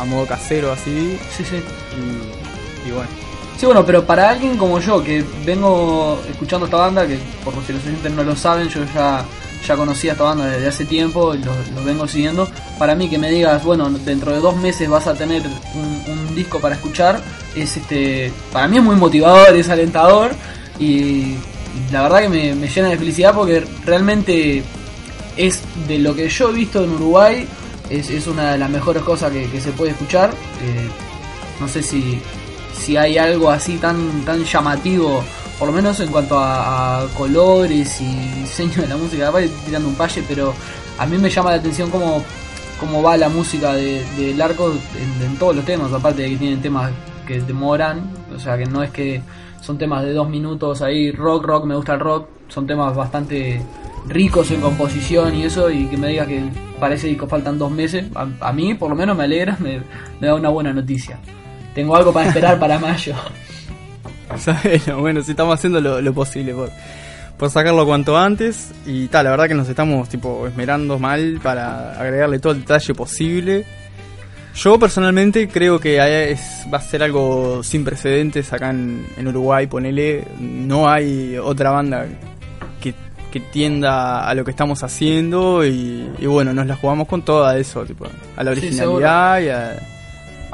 [0.00, 1.18] a modo casero así.
[1.36, 1.56] Sí, sí.
[1.56, 2.35] Y,
[2.86, 3.26] y bueno.
[3.58, 7.72] Sí, bueno, pero para alguien como yo, que vengo escuchando esta banda, que por si
[7.72, 9.24] los oyentes no lo saben, yo ya,
[9.66, 12.46] ya conocía esta banda desde hace tiempo, y los vengo siguiendo.
[12.78, 15.42] Para mí que me digas, bueno, dentro de dos meses vas a tener
[15.74, 17.18] un, disco para escuchar,
[17.54, 20.32] es este, para mí es muy motivador, es alentador,
[20.78, 21.36] y,
[21.90, 24.62] la verdad que me, llena de felicidad porque realmente
[25.38, 27.48] es de lo que yo he visto en Uruguay,
[27.88, 30.30] es, una de las mejores cosas que, que se puede escuchar.
[30.30, 30.88] Eh,
[31.58, 32.20] no sé si,
[32.78, 35.22] si hay algo así tan, tan llamativo,
[35.58, 39.26] por lo menos en cuanto a, colores y diseño de la música.
[39.26, 40.54] Capaz tirando un palle, pero
[40.98, 42.22] a mí me llama la atención cómo,
[42.78, 44.72] cómo va la música de, del arco
[45.22, 46.92] en, todos los temas, aparte de que tienen temas
[47.26, 49.20] que demoran, o sea que no es que
[49.60, 53.60] son temas de dos minutos ahí, rock, rock, me gusta el rock, son temas bastante
[54.06, 56.44] ricos en composición y eso, y que me digas que
[56.78, 59.56] para ese disco faltan dos meses, a, a mí por lo menos me alegra,
[60.20, 61.18] me da una buena noticia.
[61.76, 63.14] Tengo algo para esperar para mayo.
[64.64, 66.68] Bueno, bueno, sí estamos haciendo lo, lo posible por,
[67.38, 68.72] por sacarlo cuanto antes.
[68.84, 72.92] Y tal, la verdad que nos estamos tipo esmerando mal para agregarle todo el detalle
[72.92, 73.64] posible.
[74.56, 75.98] Yo personalmente creo que
[76.32, 80.24] es, va a ser algo sin precedentes acá en, en Uruguay, ponele.
[80.40, 82.04] No hay otra banda
[82.80, 82.94] que,
[83.30, 87.48] que tienda a lo que estamos haciendo y, y bueno, nos la jugamos con todo
[87.52, 89.95] eso, tipo, a la Sí, originalidad y, a,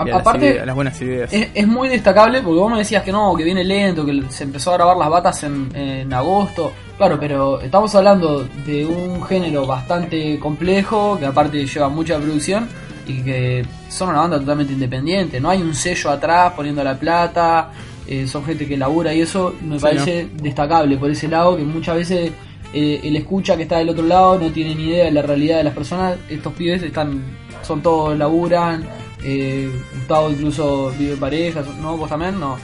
[0.02, 1.32] A- las aparte, ideas- las buenas ideas.
[1.32, 4.44] Es, es muy destacable porque vos me decías que no, que viene lento, que se
[4.44, 6.72] empezó a grabar las batas en, en agosto.
[6.96, 12.68] Claro, pero estamos hablando de un género bastante complejo, que aparte lleva mucha producción
[13.06, 15.40] y que son una banda totalmente independiente.
[15.40, 17.70] No hay un sello atrás poniendo la plata,
[18.06, 21.64] eh, son gente que labura y eso me Sí, parece destacable por ese lado, que
[21.64, 22.30] muchas veces
[22.74, 25.56] eh, el escucha que está del otro lado no tiene ni idea de la realidad
[25.58, 26.16] de las personas.
[26.30, 27.20] Estos pibes están,
[27.62, 28.84] son todos laburan.
[29.24, 31.96] Eh, Gustavo incluso vive en pareja, ¿no?
[31.96, 32.38] ¿Vos también?
[32.40, 32.56] No.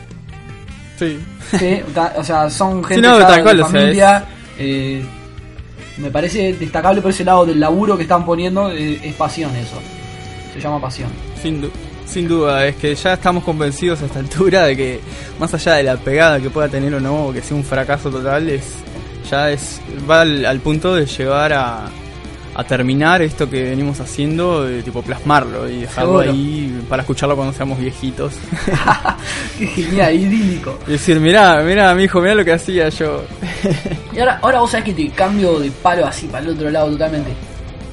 [0.98, 1.18] Sí.
[1.58, 1.80] Sí,
[2.16, 4.24] o sea, son gente no, ya tal de cual, o sea, familia.
[4.58, 5.02] eh,
[5.98, 8.70] me parece destacable por ese lado del laburo que están poniendo.
[8.72, 9.78] eh, es pasión eso.
[10.52, 11.08] Se llama pasión.
[11.40, 11.70] Sin, du-
[12.06, 15.00] sin duda, es que ya estamos convencidos a esta altura de que
[15.38, 18.48] más allá de la pegada que pueda tener o no, que sea un fracaso total,
[18.48, 18.64] es
[19.30, 21.86] ya es va al, al punto de llegar a,
[22.58, 26.32] a terminar esto que venimos haciendo, de tipo plasmarlo y dejarlo Seguro.
[26.32, 28.34] ahí para escucharlo cuando seamos viejitos.
[29.58, 30.76] Qué genial, idílico.
[30.88, 33.22] y decir, mirá, mirá, mi hijo, mirá lo que hacía yo.
[34.12, 36.90] Y ahora, ahora vos sabés que te cambio de palo así para el otro lado
[36.90, 37.30] totalmente.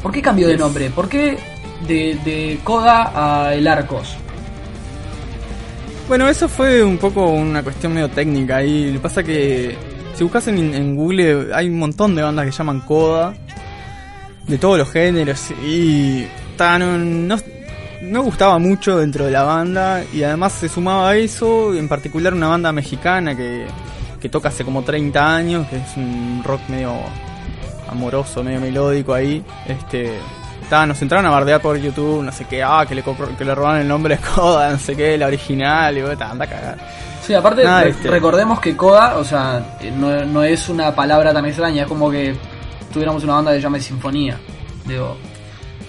[0.01, 0.89] ¿Por qué cambio de nombre?
[0.89, 1.37] ¿Por qué
[1.87, 4.15] de, de Coda a El Arcos?
[6.07, 9.77] Bueno, eso fue un poco una cuestión medio técnica y lo que pasa que
[10.15, 13.35] si buscas en, en Google hay un montón de bandas que llaman Coda
[14.47, 16.25] de todos los géneros y
[16.57, 16.97] ta, no,
[18.01, 22.33] no, gustaba mucho dentro de la banda y además se sumaba a eso, en particular
[22.33, 23.65] una banda mexicana que,
[24.19, 26.93] que toca hace como 30 años, que es un rock medio
[27.89, 30.19] amoroso, medio melódico ahí, este
[30.69, 33.55] ta, nos entraron a bardear por YouTube, no sé qué, ah, que le, que le
[33.55, 36.47] robaron el nombre de Coda, no sé qué, la original, y bueno, ta, anda a
[36.47, 36.77] cagar.
[37.21, 39.63] Sí, aparte, Nada, este- recordemos que Coda, o sea,
[39.95, 42.35] no, no es una palabra tan extraña, es como que
[42.95, 44.39] tuviéramos una banda que se llame Sinfonía.
[44.85, 45.17] Digo,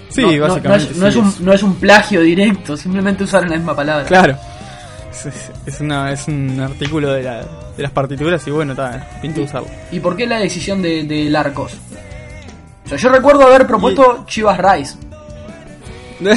[0.09, 0.85] Sí, no, no- básicamente.
[0.87, 3.57] No, es, no sí, es un, es- no es un plagio directo, simplemente usaron la
[3.57, 4.05] misma palabra.
[4.07, 4.37] Claro.
[5.13, 7.45] Es, es- es una, es un artículo de, la,
[7.77, 9.69] de las partituras y bueno, está, pinta usarlo.
[9.93, 11.75] ¿Y por qué la decisión de, de Larcos?
[12.85, 14.97] O sea, yo recuerdo haber propuesto Chivas Rice.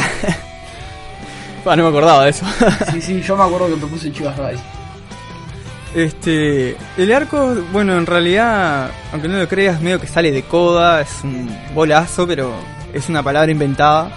[1.66, 2.46] Ah, no me acordaba de eso.
[2.92, 4.64] Sí, sí, yo me acuerdo que propuse Chivas Rice.
[5.96, 11.02] Este, el arco, bueno, en realidad, aunque no lo creas, medio que sale de coda,
[11.02, 12.54] es un bolazo, pero
[12.94, 14.12] es una palabra inventada.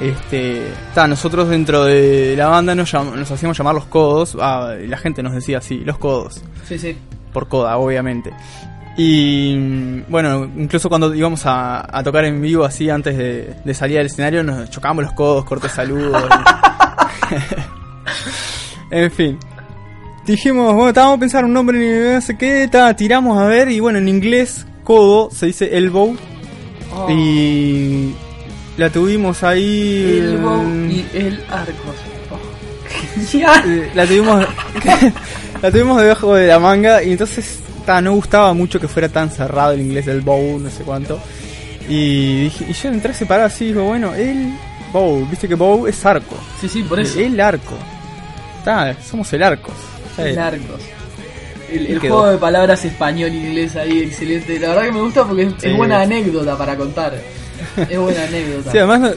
[0.00, 4.74] Este, está, nosotros dentro de la banda nos, llam- nos hacíamos llamar los codos, ah,
[4.80, 6.42] la gente nos decía así, los codos.
[6.66, 6.96] Sí, sí.
[7.32, 8.32] por coda, obviamente.
[8.96, 13.74] Y mm, bueno, incluso cuando íbamos a, a tocar en vivo así antes de, de
[13.74, 16.22] salir al escenario nos chocábamos los codos, cortes saludos.
[18.90, 19.38] en fin.
[20.26, 23.80] Dijimos, bueno, estábamos a pensar un nombre no sé qué, ta, tiramos a ver y
[23.80, 26.16] bueno, en inglés codo se dice elbow
[26.94, 28.14] Oh, y
[28.76, 31.96] la tuvimos ahí el Bow mm, y el Arcos.
[32.30, 33.64] Oh, Ya.
[33.94, 34.46] La tuvimos
[35.62, 39.30] la tuvimos debajo de la manga y entonces ta, no gustaba mucho que fuera tan
[39.30, 41.18] cerrado el inglés del bow, no sé cuánto.
[41.88, 44.54] Y, dije, y yo entré separado así, digo, bueno, el
[44.92, 46.36] bow, viste que bow es arco.
[46.60, 47.18] Sí, sí, por eso.
[47.18, 47.74] El arco.
[48.64, 49.74] Ta, somos el arcos.
[50.18, 50.36] Es.
[50.36, 50.80] Largos.
[51.70, 54.58] El, juego de palabras español-inglés ahí, excelente.
[54.60, 55.68] La verdad que me gusta porque es, Sí.
[55.68, 57.14] es buena anécdota para contar.
[57.88, 58.70] Es buena anécdota.
[58.72, 59.14] Sí, además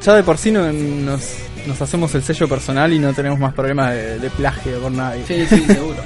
[0.00, 1.22] ya de por sí no- nos,
[1.66, 5.24] nos hacemos el sello personal y no tenemos más problemas de, de plagio por nadie.
[5.26, 5.96] Sí, sí, seguro.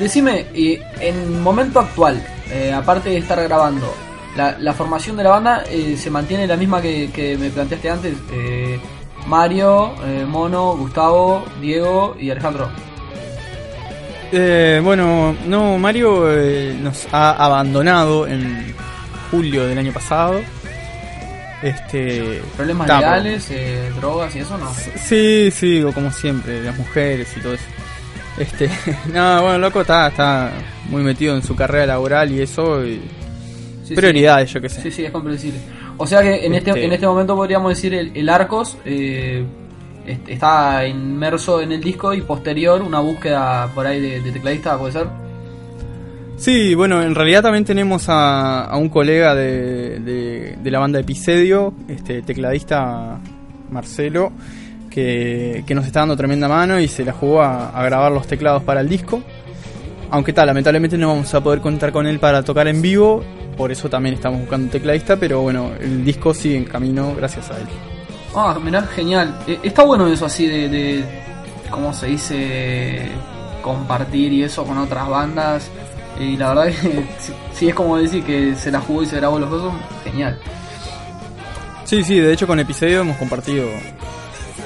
[0.00, 3.94] Decime, y en momento actual, eh, aparte de estar grabando,
[4.36, 7.90] la, la formación de la banda eh, se mantiene la misma que, que me planteaste
[7.90, 8.14] antes.
[8.32, 8.78] Eh,
[9.26, 12.68] Mario, eh, Mono, Gustavo, Diego y Alejandro.
[14.32, 18.74] Eh, bueno, no, Mario eh, nos ha abandonado en
[19.30, 20.40] julio del año pasado.
[21.62, 22.40] Este.
[22.56, 24.72] ¿Problemas ta, legales, eh, drogas y eso no?
[24.96, 27.64] Sí, sí, como siempre, las mujeres y todo eso.
[28.38, 28.70] Este,
[29.12, 30.52] no, bueno, loco está, está
[30.88, 32.84] muy metido en su carrera laboral y eso.
[32.84, 33.00] y
[33.82, 33.94] Sí, sí.
[33.94, 34.82] prioridades, yo qué sé.
[34.82, 35.58] Sí, sí, es comprensible.
[35.96, 39.42] O sea que en este, Este- en este momento podríamos decir el, el Arcos eh,
[40.26, 45.06] está inmerso en el disco y posterior una búsqueda por ahí de, tecladista, ¿puede ser?
[46.36, 51.74] Sí, bueno, en realidad también tenemos a, un colega de, de- de la banda Epicedio,
[51.88, 53.18] este tecladista
[53.70, 54.30] Marcelo,
[54.88, 58.26] que, que nos está dando tremenda mano y se la jugó a, a grabar los
[58.26, 59.20] teclados para el disco.
[60.10, 63.22] Aunque tal, lamentablemente no vamos a poder contar con él para tocar en vivo,
[63.56, 67.50] por eso también estamos buscando un tecladista, pero bueno, el disco sigue en camino gracias
[67.50, 67.66] a él.
[68.40, 69.38] Ah, mirá, genial.
[69.46, 71.04] Eh, está bueno eso así de, de,
[71.70, 73.08] ¿cómo se dice?
[73.62, 75.70] Compartir y eso con otras bandas.
[76.18, 79.16] Y la verdad que si, si es como decir que se la jugó y se
[79.16, 79.72] grabó los dos,
[80.04, 80.38] genial.
[81.84, 83.66] Sí, sí, de hecho con Epicedio hemos compartido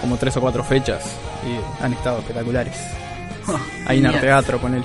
[0.00, 2.76] como tres o cuatro fechas y han estado espectaculares.
[3.86, 4.06] Ahí en.
[4.06, 4.84] Arteatro con él.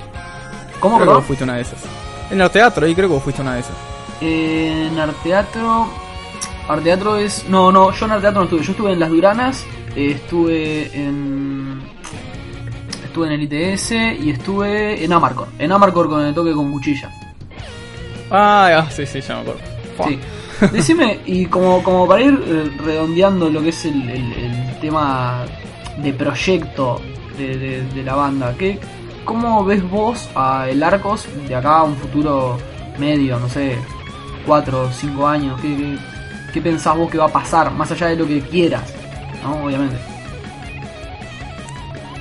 [0.80, 1.80] ¿Cómo, creo que vos fuiste una de esas.
[2.30, 3.74] En Arteatro, ahí creo que vos fuiste una de esas.
[4.20, 5.88] En Arteatro.
[6.68, 7.46] Arteatro es.
[7.48, 8.62] No, no, yo en Arteatro no estuve.
[8.62, 9.64] Yo estuve en Las Duranas,
[9.96, 11.80] eh, estuve en.
[13.04, 15.48] Estuve en el ITS y estuve en Amarcor.
[15.58, 17.10] En Amarcor con el toque con cuchilla.
[18.30, 19.60] Ah, ah, sí, sí, ya me acuerdo.
[19.96, 20.08] Fua.
[20.08, 20.18] Sí.
[20.72, 25.44] Decime, y como, como para ir eh, redondeando lo que es el, el- el tema
[26.02, 27.00] de proyecto
[27.38, 28.78] de, de- de la banda, ¿qué,
[29.24, 32.58] ¿cómo ves vos a el Arcos de acá a un futuro
[32.98, 33.78] medio, no sé,
[34.46, 35.60] 4 o 5 años?
[35.60, 35.96] ¿Qué, qué,
[36.52, 38.82] qué pensás vos que va a pasar, más allá de lo que quieras?
[39.42, 39.64] ¿No?
[39.64, 39.96] Obviamente.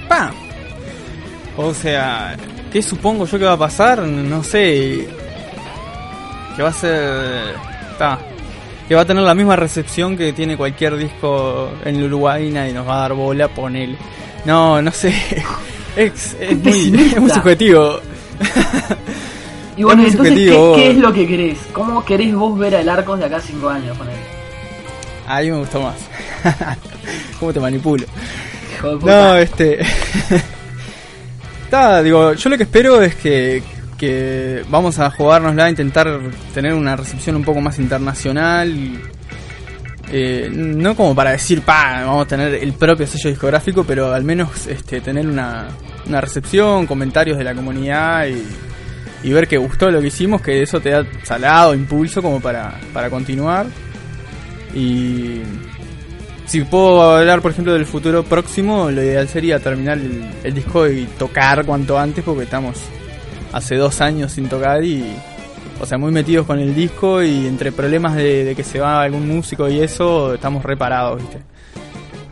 [0.08, 0.32] Pa.
[1.56, 2.36] O sea,
[2.72, 4.00] ¿qué supongo yo que va a pasar?
[4.04, 5.08] No sé.
[6.56, 7.56] Que va a ser.
[7.98, 8.20] Ta.
[8.88, 12.74] Que va a tener la misma recepción que tiene cualquier disco en Uruguay y nadie
[12.74, 13.98] nos va a dar bola, ponele.
[14.46, 15.14] No, no sé.
[15.98, 18.00] Es, es, muy, es muy subjetivo.
[19.78, 21.60] Y bueno, muy entonces, ¿qué, es lo que querés?
[21.72, 23.96] ¿Cómo querés vos ver al Arcos de acá a 5 años?
[23.96, 24.18] Ponele?
[25.28, 25.98] Ahí me gustó más.
[27.40, 28.06] ¿Cómo te manipulo?
[28.76, 29.12] Hijo de puta.
[29.12, 29.80] No, este.
[31.70, 33.62] Ta, digo, yo lo que espero es que,
[34.00, 36.22] que vamos a jugárnosla, a intentar
[36.56, 38.74] tener una recepción un poco más internacional.
[40.10, 44.24] Eh, no como para decir, pa, vamos a tener el propio sello discográfico, pero al
[44.24, 45.68] menos este, tener una,
[46.08, 48.42] una recepción, comentarios de la comunidad y,
[49.24, 52.80] y ver que gustó lo que hicimos, que eso te da salado, impulso como para,
[52.94, 53.66] para continuar.
[54.74, 55.42] Y
[56.46, 60.88] si puedo hablar, por ejemplo, del futuro próximo, lo ideal sería terminar el, el disco
[60.88, 62.78] y tocar cuanto antes, porque estamos
[63.54, 65.04] hace dos años sin tocar y,
[65.80, 69.02] o sea, muy metidos con el disco y entre problemas de, de que se va
[69.02, 71.40] algún músico y eso, estamos reparados, ¿viste?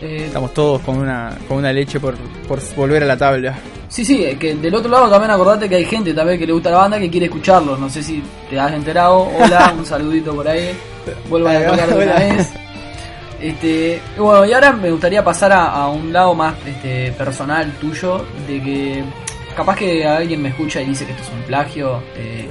[0.01, 2.15] Eh, Estamos todos con una, con una leche por,
[2.47, 3.55] por volver a la tabla.
[3.95, 6.69] Sí, sí, que del otro lado también acordate que hay gente también que le gusta
[6.69, 7.77] la banda que quiere escucharlo.
[7.77, 9.29] No sé si te has enterado.
[9.39, 10.77] Hola, un saludito por ahí.
[11.29, 12.49] Vuelvan a tocar de una vez.
[13.39, 18.25] Este, bueno, y ahora me gustaría pasar a, a un lado más este, personal tuyo,
[18.45, 19.03] de que
[19.55, 22.49] capaz que alguien me escucha y dice que esto es un plagio, eh,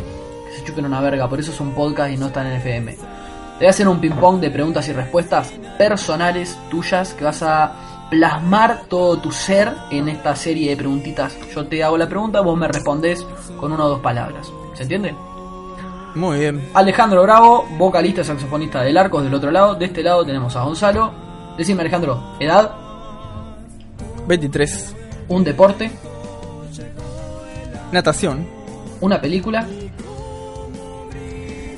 [0.49, 2.93] que se chupen una verga, por eso es un podcast y no está en FM.
[2.93, 7.94] Te voy a hacer un ping-pong de preguntas y respuestas personales tuyas que vas a
[8.15, 11.37] plasmar todo tu ser en esta serie de preguntitas.
[11.53, 13.27] Yo te hago la pregunta, vos me respondés
[13.59, 14.53] con una o dos palabras.
[14.75, 15.15] ¿Se entiende?
[16.15, 16.69] Muy bien.
[16.75, 19.75] Alejandro Bravo, vocalista y saxofonista del Arcos del otro lado.
[19.75, 21.13] De este lado tenemos a Gonzalo.
[21.59, 22.73] Decime Alejandro, edad,
[24.29, 24.95] 23.
[25.29, 25.91] un deporte,
[27.93, 28.47] Natación.
[29.01, 29.67] una película,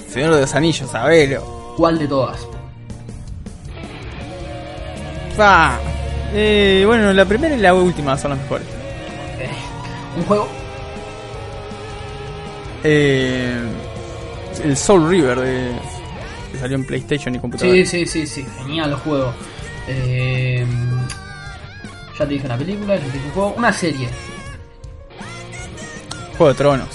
[0.08, 1.74] Señor de los Anillos, sabelo.
[1.76, 2.46] ¿cuál de todas?
[5.36, 5.78] Pa.
[6.34, 8.66] Eh, bueno, la primera y la última son las mejores.
[9.38, 9.48] Eh,
[10.16, 10.48] ¿Un juego?
[12.84, 13.58] Eh,
[14.64, 15.70] el Soul River de,
[16.52, 17.74] que salió en PlayStation y computadora.
[17.74, 19.34] Sí, sí, sí, sí, genial los juegos.
[19.88, 20.66] Eh,
[22.18, 24.08] ya te dije una película, ya te dije un juego, una serie.
[26.36, 26.88] Juego de Tronos.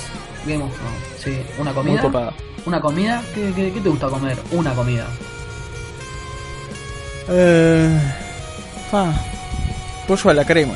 [0.46, 2.02] Game of Thrones, sí, una Muy comida.
[2.02, 2.34] copada.
[2.66, 4.38] Una comida, ¿Qué, qué, qué te gusta comer?
[4.52, 5.06] Una comida.
[7.30, 8.00] Eh,
[8.94, 9.14] ah,
[10.08, 10.74] pollo a la crema.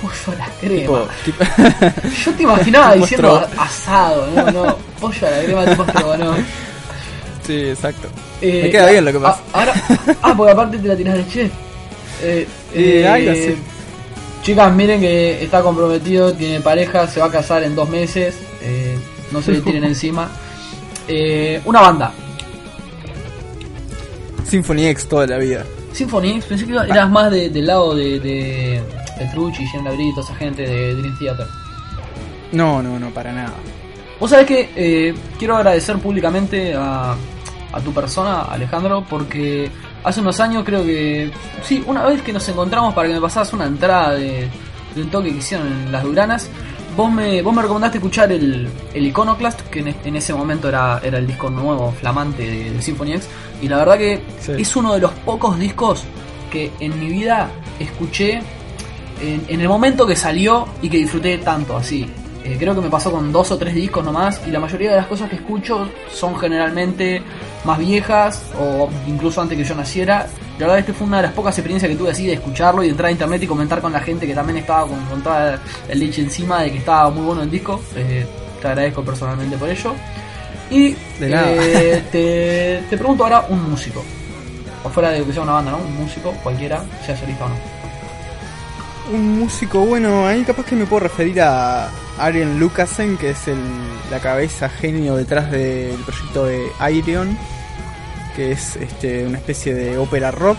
[0.00, 0.80] Pollo a la crema.
[0.80, 1.44] Tipo, tipo-
[2.24, 6.38] Yo te imaginaba diciendo asado, no, no, pollo a la crema tipo estrogonoff.
[7.46, 8.08] sí, exacto.
[8.40, 9.40] Eh, Me queda bien lo que pasa.
[9.52, 9.72] a- Ahora,
[10.22, 11.52] ah, porque aparte te la tirás de chef.
[12.22, 13.56] Eh, Eh, algo así.
[14.42, 18.34] Chicas, miren que está comprometido, tiene pareja, se va a casar en dos meses.
[18.60, 18.98] eh,
[19.30, 20.28] no se le tiren encima.
[21.08, 22.12] Eh, una banda,
[24.48, 25.64] Symphony X toda la vida.
[25.92, 28.82] Symphony X, pensé que iba- eras más de- del lado de, de
[29.18, 31.46] Petrucci, Jean Labrie, toda esa gente de Dream Theater.
[32.52, 33.54] No, no, no, para nada.
[34.20, 37.14] Vos sabés que eh, quiero agradecer públicamente a,
[37.72, 39.70] a tu persona, Alejandro, porque
[40.04, 41.30] hace unos años creo que.
[41.62, 44.48] Sí, una vez que nos encontramos para que me pasaras una entrada de,
[44.94, 46.50] de un toque que hicieron en las Duranas,
[46.96, 51.00] vos me, vos me recomendaste escuchar el, el Iconoclast, que en, en ese momento era,
[51.02, 53.28] era el disco nuevo, flamante de, de Symphony X,
[53.60, 54.52] y la verdad que Sí.
[54.58, 56.04] es uno de los pocos discos
[56.50, 58.42] que en mi vida escuché
[59.20, 62.06] en, en el momento que salió y que disfruté tanto así.
[62.44, 64.96] Eh, creo que me pasó con dos o tres discos nomás y la mayoría de
[64.96, 67.22] las cosas que escucho son generalmente
[67.64, 70.26] más viejas o incluso antes que yo naciera.
[70.58, 72.86] La verdad este fue una de las pocas experiencias que tuve así de escucharlo y
[72.86, 75.60] de entrar a internet y comentar con la gente que también estaba con, con toda
[75.88, 77.80] el leche encima de que estaba muy bueno el disco.
[77.94, 78.26] Eh,
[78.60, 79.94] te agradezco personalmente por ello.
[80.70, 81.46] Y De nada.
[81.48, 84.02] eh, te, te pregunto ahora un músico.
[84.84, 85.78] O fuera de que sea una banda, ¿no?
[85.78, 87.54] Un músico, cualquiera, sea solista o no.
[89.16, 91.88] Un músico bueno, ahí capaz que me puedo referir a
[92.18, 93.58] Ariel Lucasen, que es el,
[94.10, 97.36] la cabeza genio detrás del proyecto de Iron,
[98.36, 100.58] que es este, una especie de ópera rock.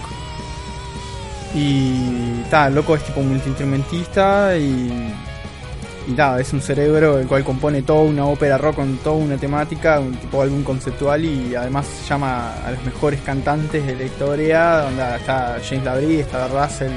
[1.56, 5.14] Y tal, loco es tipo multiinstrumentista y,
[6.08, 9.99] y es un cerebro el cual compone toda una ópera rock con toda una temática,
[9.99, 15.16] un tipo álbum conceptual y además llama a los mejores cantantes de la historia, donde
[15.16, 16.91] está James Labrie, está Russell,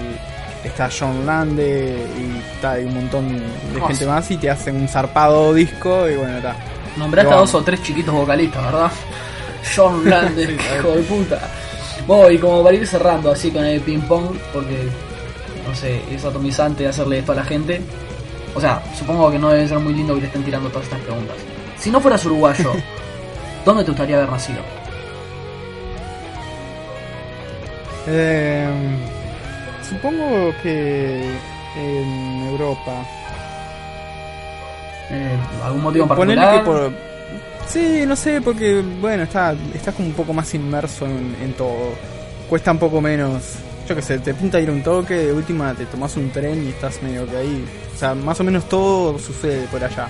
[0.67, 3.43] está John Lande y está un montón
[3.73, 6.57] de gente más y te hacen un zarpado disco y bueno, está.
[6.97, 8.91] Nombraste a dos o tres chiquitos vocalistas, ¿verdad?
[9.77, 11.41] John Landis, Sí, hijo de puta.
[12.07, 14.89] Bueno, y como para ir cerrando así con el ping pong, porque
[15.67, 17.81] no sé, es atomizante hacerle esto a la gente.
[18.55, 21.01] O sea, supongo que no debe ser muy lindo que le estén tirando todas estas
[21.01, 21.37] preguntas.
[21.79, 22.73] Si no fueras uruguayo,
[23.65, 24.61] ¿dónde te gustaría haber nacido?
[28.07, 28.69] Eh,
[29.89, 31.23] supongo que
[31.77, 32.93] en Europa.
[35.11, 36.59] Eh, ¿Algún motivo en particular?
[36.59, 36.93] que por.
[37.69, 41.95] Sí, no sé, porque bueno, está, estás como un poco más inmerso en, en todo.
[42.49, 43.43] Cuesta un poco menos.
[43.89, 46.71] Yo qué sé, te pinta ir un toque, de última te tomas un tren y
[46.71, 47.65] estás medio que ahí.
[47.95, 50.09] O sea, más o menos todo sucede por allá.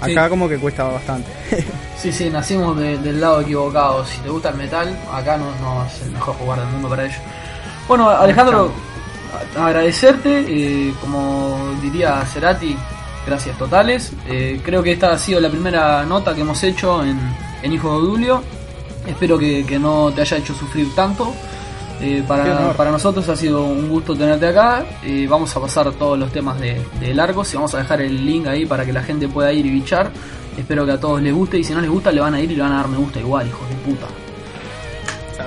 [0.00, 0.30] Acá Sí.
[0.30, 1.30] como que cuesta bastante.
[1.98, 4.04] Sí, sí, nacimos de- del lado equivocado.
[4.06, 7.04] Si te gusta el metal, acá no, no es el mejor jugar del mundo para
[7.06, 7.18] ello.
[7.88, 8.70] Bueno, Alejandro,
[9.58, 12.76] agradecerte, eh, como diría Cerati,
[13.26, 14.12] gracias totales.
[14.28, 17.18] Eh, creo que esta ha sido la primera nota que hemos hecho en,
[17.62, 18.42] en Hijo de Odulio.
[19.06, 21.32] Espero que, que no te haya hecho sufrir tanto.
[22.00, 24.84] Eh, para, para nosotros ha sido un gusto tenerte acá.
[25.02, 28.24] Eh, vamos a pasar todos los temas de, de Largos y vamos a dejar el
[28.24, 30.10] link ahí para que la gente pueda ir y bichar.
[30.58, 32.52] Espero que a todos les guste y si no les gusta le van a ir
[32.52, 34.06] y le van a dar me gusta igual, hijos de puta.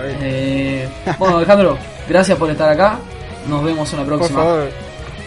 [0.04, 0.90] Eh,
[1.20, 1.78] bueno, Alejandro,
[2.12, 3.00] gracias por estar acá.
[3.48, 4.40] Nos vemos en la por próxima.
[4.42, 4.70] favor,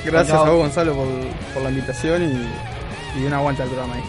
[0.05, 0.45] gracias Chao.
[0.47, 1.07] a vos Gonzalo por,
[1.55, 4.03] por la invitación y, y un aguante al programa ahí.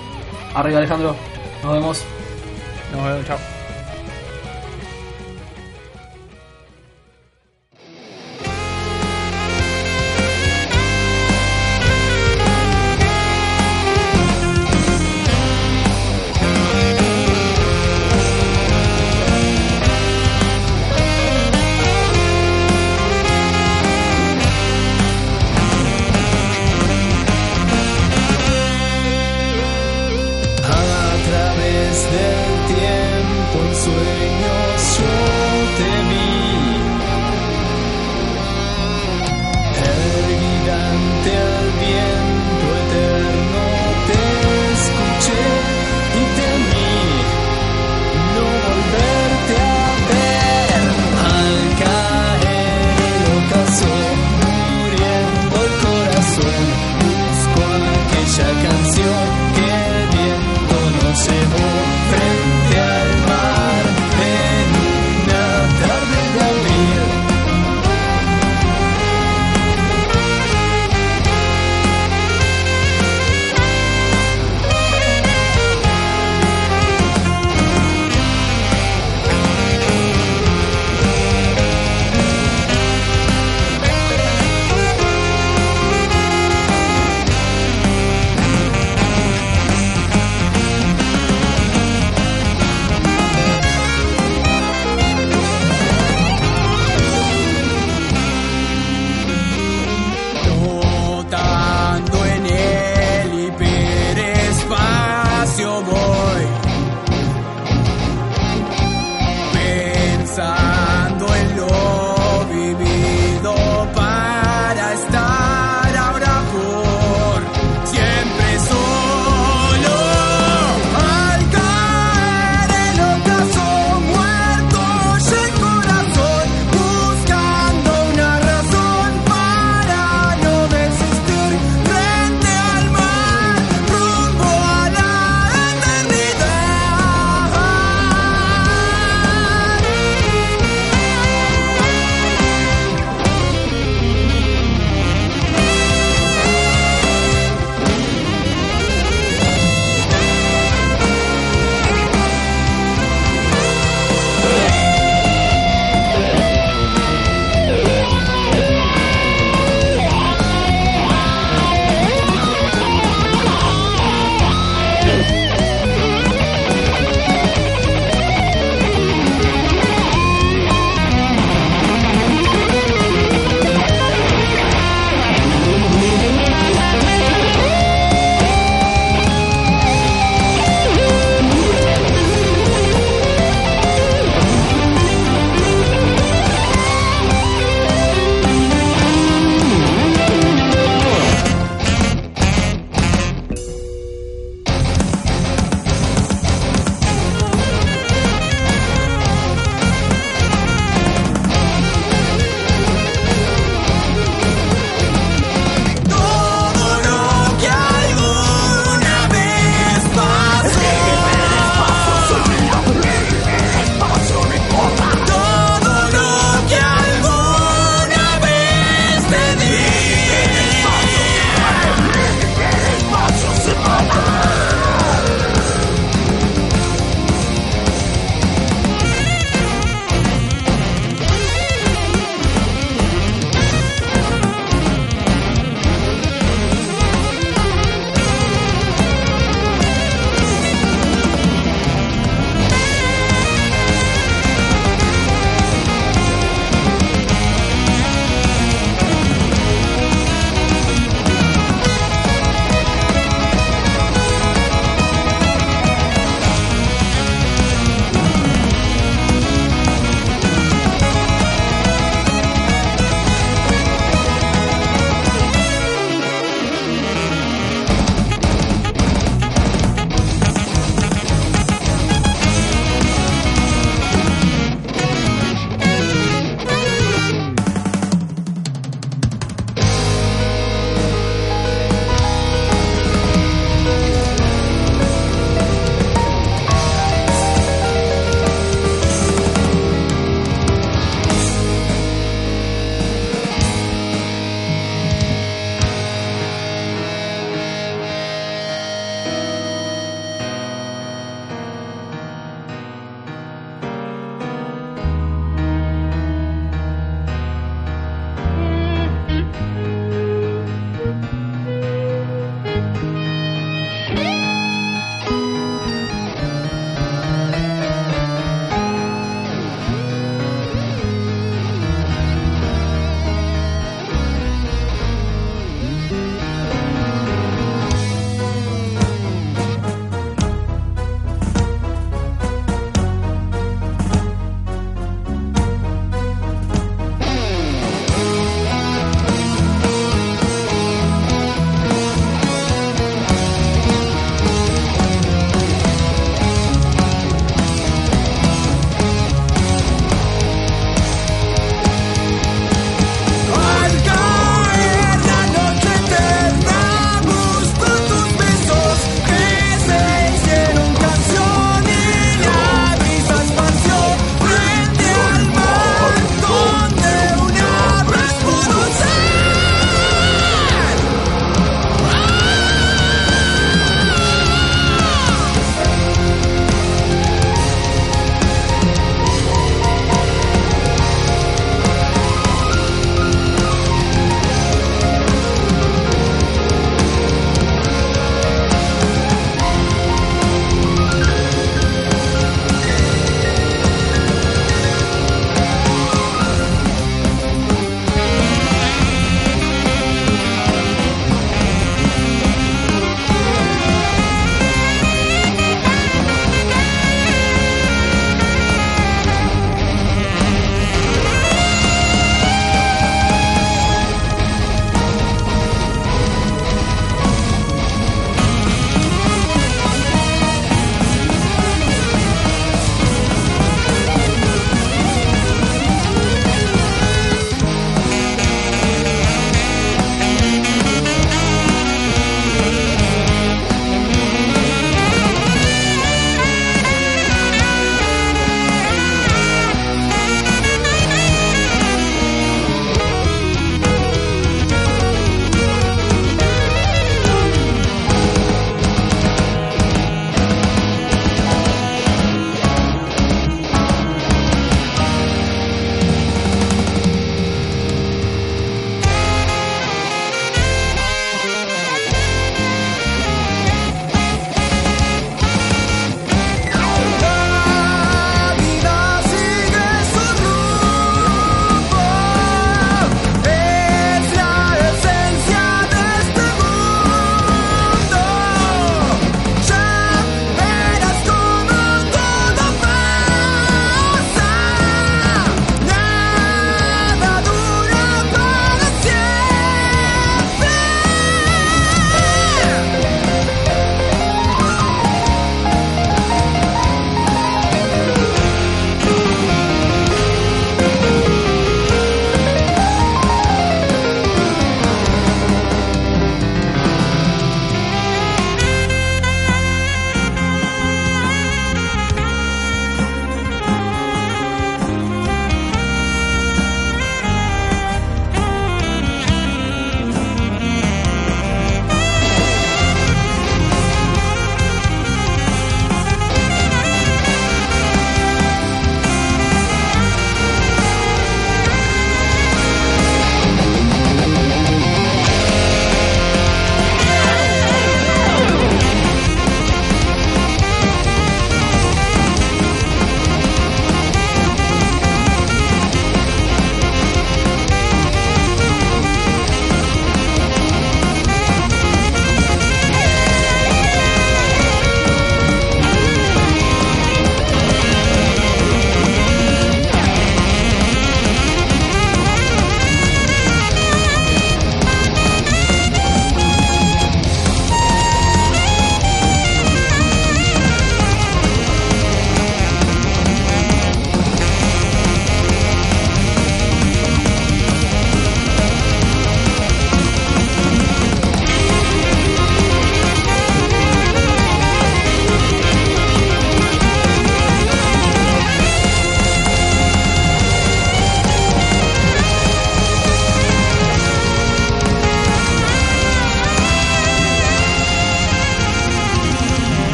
[0.53, 1.15] Arriba, Alejandro.
[1.63, 2.03] Nos vemos.
[2.93, 3.54] Nos vemos, chao.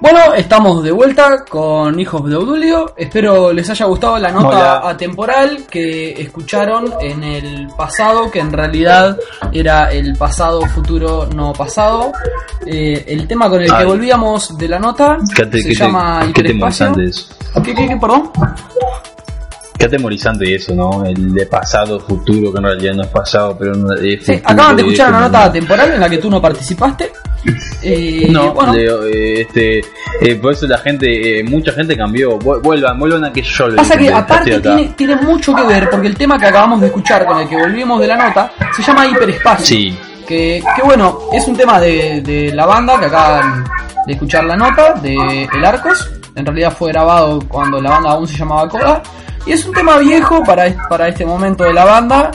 [0.00, 2.94] Bueno, estamos de vuelta con Hijos de Audulio.
[2.96, 4.48] Espero les haya gustado la nota
[4.80, 4.88] Hola.
[4.90, 9.18] atemporal que escucharon en el pasado, que en realidad
[9.52, 12.12] era el pasado, futuro, no pasado.
[12.66, 15.80] Eh, el tema con el que volvíamos de la nota Qué, te- se qué te-
[15.80, 16.86] llama qué hiperespacio.
[16.86, 17.62] temorizante eso.
[17.62, 18.30] ¿Qué, qué, qué, perdón?
[19.78, 21.04] Qué atemorizante eso, ¿no?
[21.04, 24.76] El de pasado, futuro, que en realidad no es pasado, pero no es Sí, acaban
[24.76, 27.12] de es escuchar una nota atemporal en la que tú no participaste.
[27.82, 29.80] Eh, No, bueno, eh, este,
[30.20, 32.38] eh, por eso la gente, eh, mucha gente cambió.
[32.38, 35.88] Vu- Vuelvan, vuelvan a que yo lo Pasa que aparte tiene, tiene mucho que ver
[35.90, 38.82] porque el tema que acabamos de escuchar con el que volvimos de la nota se
[38.82, 39.64] llama hiperespacio.
[39.66, 43.64] Sí, Que, que bueno, es un tema de, de la banda que acaban
[44.06, 46.10] de escuchar la nota de El Arcos.
[46.36, 49.02] En realidad fue grabado cuando la banda aún se llamaba Coda.
[49.46, 52.30] Y es un tema viejo para, para este momento de la banda.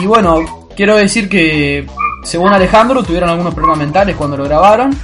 [0.00, 1.86] Y bueno, quiero decir que
[2.22, 4.96] según Alejandro tuvieron algunos problemas mentales cuando lo grabaron.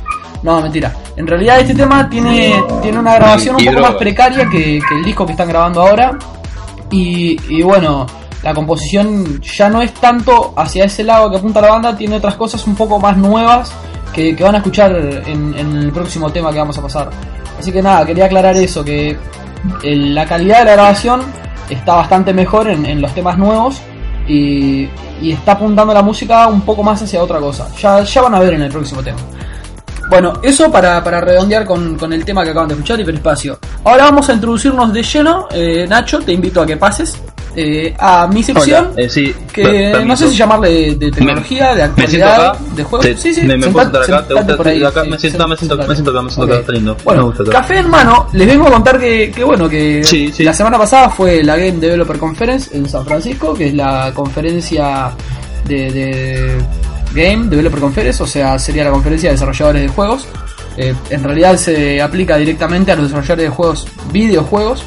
[0.43, 0.93] No, mentira.
[1.17, 5.05] En realidad este tema tiene, tiene una grabación un poco más precaria que, que el
[5.05, 6.17] disco que están grabando ahora.
[6.91, 8.07] Y, y bueno,
[8.43, 12.35] la composición ya no es tanto hacia ese lado que apunta la banda, tiene otras
[12.37, 13.73] cosas un poco más nuevas
[14.13, 17.11] que, que van a escuchar en, en el próximo tema que vamos a pasar.
[17.59, 19.17] Así que nada, quería aclarar eso, que
[19.83, 21.23] el- la calidad de la grabación
[21.71, 23.81] está bastante mejor en, en los temas nuevos
[24.27, 24.89] y,
[25.21, 27.69] y está apuntando la música un poco más hacia otra cosa.
[27.81, 29.19] Ya, ya van a ver en el próximo tema.
[30.09, 33.59] Bueno, eso para, para redondear con, con el tema que acaban de escuchar, hiperespacio.
[33.85, 35.49] Ahora vamos a introducirnos de lleno.
[35.53, 37.17] Eh, Nacho, te invito a que pases
[37.57, 38.91] eh, a mi sección.
[38.93, 42.47] Hola, eh, sí, que no sé si llamarle de, de tecnología, de Me siento actualidad,
[42.51, 42.59] acá.
[42.77, 43.07] de juegos.
[43.07, 45.03] Te- sí, sí, me, me puedo sentate- sentar acá, te sentate gusta por ahí, acá,
[45.05, 45.89] sí, me siento, me siento, sentate.
[45.89, 46.61] me siento acá, me siento acá, Ok.
[46.61, 46.95] está lindo.
[46.97, 47.53] me Bueno, gusta acá.
[47.53, 50.45] café en mano, les vengo a contar que, que bueno, que Sí, sí.
[50.45, 55.11] la semana pasada fue la Game Developer Conference en San Francisco, que es la conferencia
[55.67, 56.59] de, de
[57.17, 60.29] Game Developer Conference, o sea, sería la conferencia de desarrolladores de juegos.
[60.77, 64.85] Eh, en realidad se aplica directamente a los desarrolladores de juegos, videojuegos.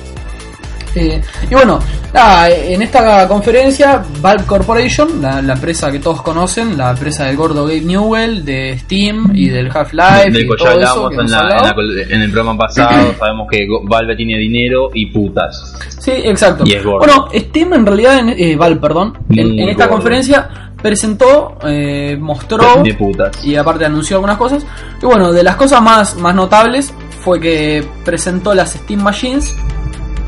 [0.95, 1.79] Eh, y bueno,
[2.13, 7.37] nada, en esta conferencia, Valve Corporation, la, la empresa que todos conocen, la empresa del
[7.37, 11.75] gordo Gabe Newell, de Steam y del Half-Life, Del todo ya hablamos en, la-
[12.23, 15.75] el programa pasado, sabemos que Valve tiene dinero y putas.
[15.99, 16.63] Sí, exacto.
[16.65, 16.99] Y es gordo.
[16.99, 19.97] Bueno, Steam en realidad, en, eh, Valve, perdón, en, esta gordo.
[19.97, 23.43] conferencia presentó, eh, mostró De putas.
[23.43, 24.65] y aparte anunció algunas cosas.
[25.01, 29.55] Y bueno, de las cosas más, más notables fue que presentó las Steam Machines,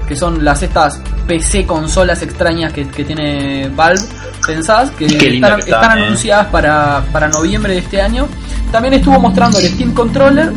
[0.08, 4.02] que son las estas PC consolas extrañas que, que tiene Valve
[4.45, 6.04] pensadas, que Qué linda están, que están, están eh.
[6.04, 8.28] anunciadas para, para noviembre de este año.
[8.72, 10.52] También estuvo mostrando el Steam Controller,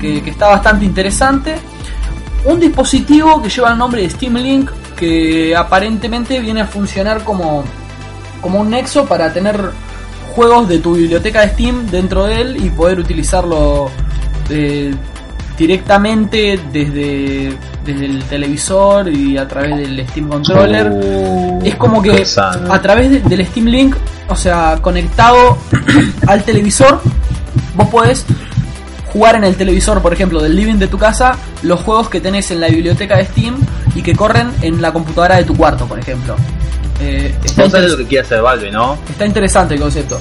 [0.00, 1.56] que, que está bastante interesante.
[2.44, 7.64] Un dispositivo que lleva el nombre de Steam Link, que aparentemente viene a funcionar como,
[8.40, 9.70] como un nexo para tener
[10.34, 13.90] juegos de tu biblioteca de Steam dentro de él y poder utilizarlo
[14.48, 14.94] eh,
[15.58, 20.90] directamente desde, desde el televisor y a través del Steam Controller.
[20.90, 22.10] Uh, Es como que
[22.70, 23.96] a través de- del Steam Link,
[24.28, 25.58] o sea, conectado
[26.26, 27.00] al televisor,
[27.74, 28.24] vos podés
[29.12, 31.32] jugar en el televisor, por ejemplo, del living de tu casa,
[31.62, 33.56] los juegos que tenés en la biblioteca de Steam
[33.94, 36.36] y que corren en la computadora de tu cuarto, por ejemplo.
[37.00, 38.98] Eh, está, interes- lo que quiere hacer Valve, ¿no?
[39.08, 40.20] está interesante el concepto.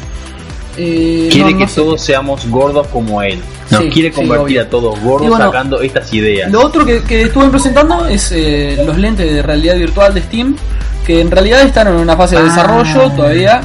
[0.77, 1.75] Eh, Quiere no- que no sé.
[1.81, 3.39] todos seamos gordos como él.
[3.69, 6.49] Nos Sí, quiere convertir a todos gordos bueno, sacando estas ideas.
[6.51, 10.55] Lo otro que, que estuve presentando es eh, los lentes de realidad virtual de Steam,
[11.09, 12.45] que en realidad están en una fase de Ah.
[12.45, 13.61] desarrollo todavía,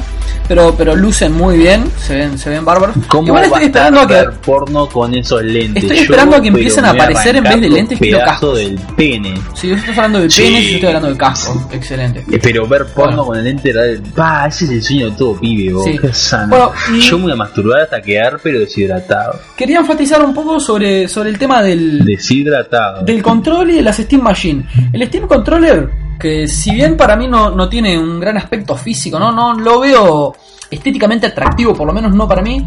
[0.47, 2.95] pero pero lucen muy bien, se ven se ven bárbaros.
[3.07, 5.83] ¿Cómo Igual estoy esperando a que ver porno con esos lentes?
[5.83, 8.57] Estoy Yo, esperando a que empiecen a aparecer en vez de lentes, quiero cascos.
[8.57, 9.35] del pene.
[9.53, 10.41] si yo estoy hablando de Sí.
[10.41, 12.25] penes, yo estoy hablando de casco, excelente.
[12.31, 13.25] Eh, Pero ver porno Bueno.
[13.25, 13.73] con el lente,
[14.15, 15.85] pa, ese es el sueño de todo pibe, vos.
[15.85, 15.99] Sí.
[15.99, 16.47] Qué sano.
[16.49, 19.39] Bueno, y- Yo me voy a masturbar hasta quedar, pero deshidratado.
[19.55, 23.03] Quería enfatizar un poco sobre sobre el tema del Deshidratado.
[23.05, 24.65] del control y de las Steam Machine.
[24.91, 29.19] El Steam Controller, que si bien para mí no, no tiene un gran aspecto físico,
[29.19, 29.31] ¿no?
[29.31, 30.35] no lo veo
[30.69, 32.65] estéticamente atractivo, por lo menos no para mí,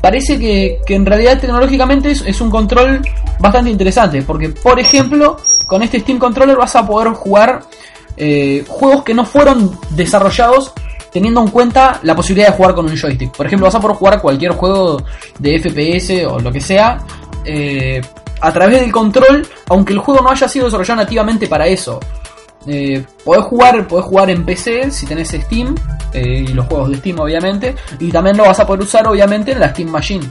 [0.00, 3.02] parece que, que en realidad tecnológicamente es, un control
[3.38, 5.36] bastante interesante, porque por ejemplo,
[5.66, 7.62] con este Steam Controller vas a poder jugar
[8.16, 10.72] eh, juegos que no fueron desarrollados
[11.12, 13.34] teniendo en cuenta la posibilidad de jugar con un joystick.
[13.34, 15.02] Por ejemplo, vas a poder jugar cualquier juego
[15.38, 16.98] de FPS o lo que sea
[17.44, 18.00] eh,
[18.40, 21.98] a través del control, aunque el juego no haya sido desarrollado nativamente para eso.
[22.66, 25.74] Eh, podés jugar, jugar en PC si tenés Steam
[26.12, 29.52] eh, y los juegos de Steam obviamente, y también lo vas a poder usar obviamente
[29.52, 30.24] en la Steam Machine.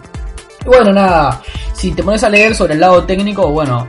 [0.63, 1.41] Y bueno, nada,
[1.73, 3.87] si te pones a leer sobre el lado técnico, bueno,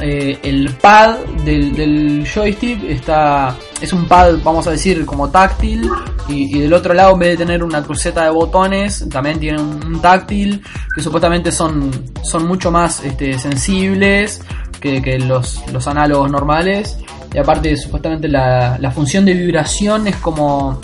[0.00, 5.88] eh, el pad del, joystick está es un pad, vamos a decir, como táctil
[6.28, 10.00] Y, del otro lado, en vez de tener una cruceta de botones, también tiene un,
[10.00, 10.62] táctil
[10.94, 11.90] que supuestamente son,
[12.22, 14.42] son mucho más este, sensibles
[14.80, 16.98] que, que los, los análogos normales.
[17.32, 20.80] Y aparte, supuestamente la, la función de vibración es como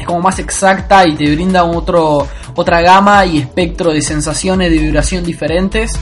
[0.00, 4.78] es como más exacta y te brinda otro, otra gama y espectro de sensaciones de
[4.78, 5.92] vibración diferentes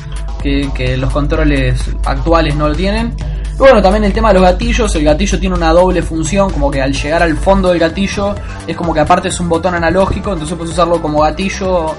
[0.41, 3.13] que, los controles actuales no lo tienen.
[3.59, 6.81] Bueno, también el tema de los gatillos, el gatillo tiene una doble función, como que
[6.81, 10.57] al llegar al fondo del gatillo es como que aparte es un botón analógico, entonces
[10.57, 11.97] puedes usarlo como gatillo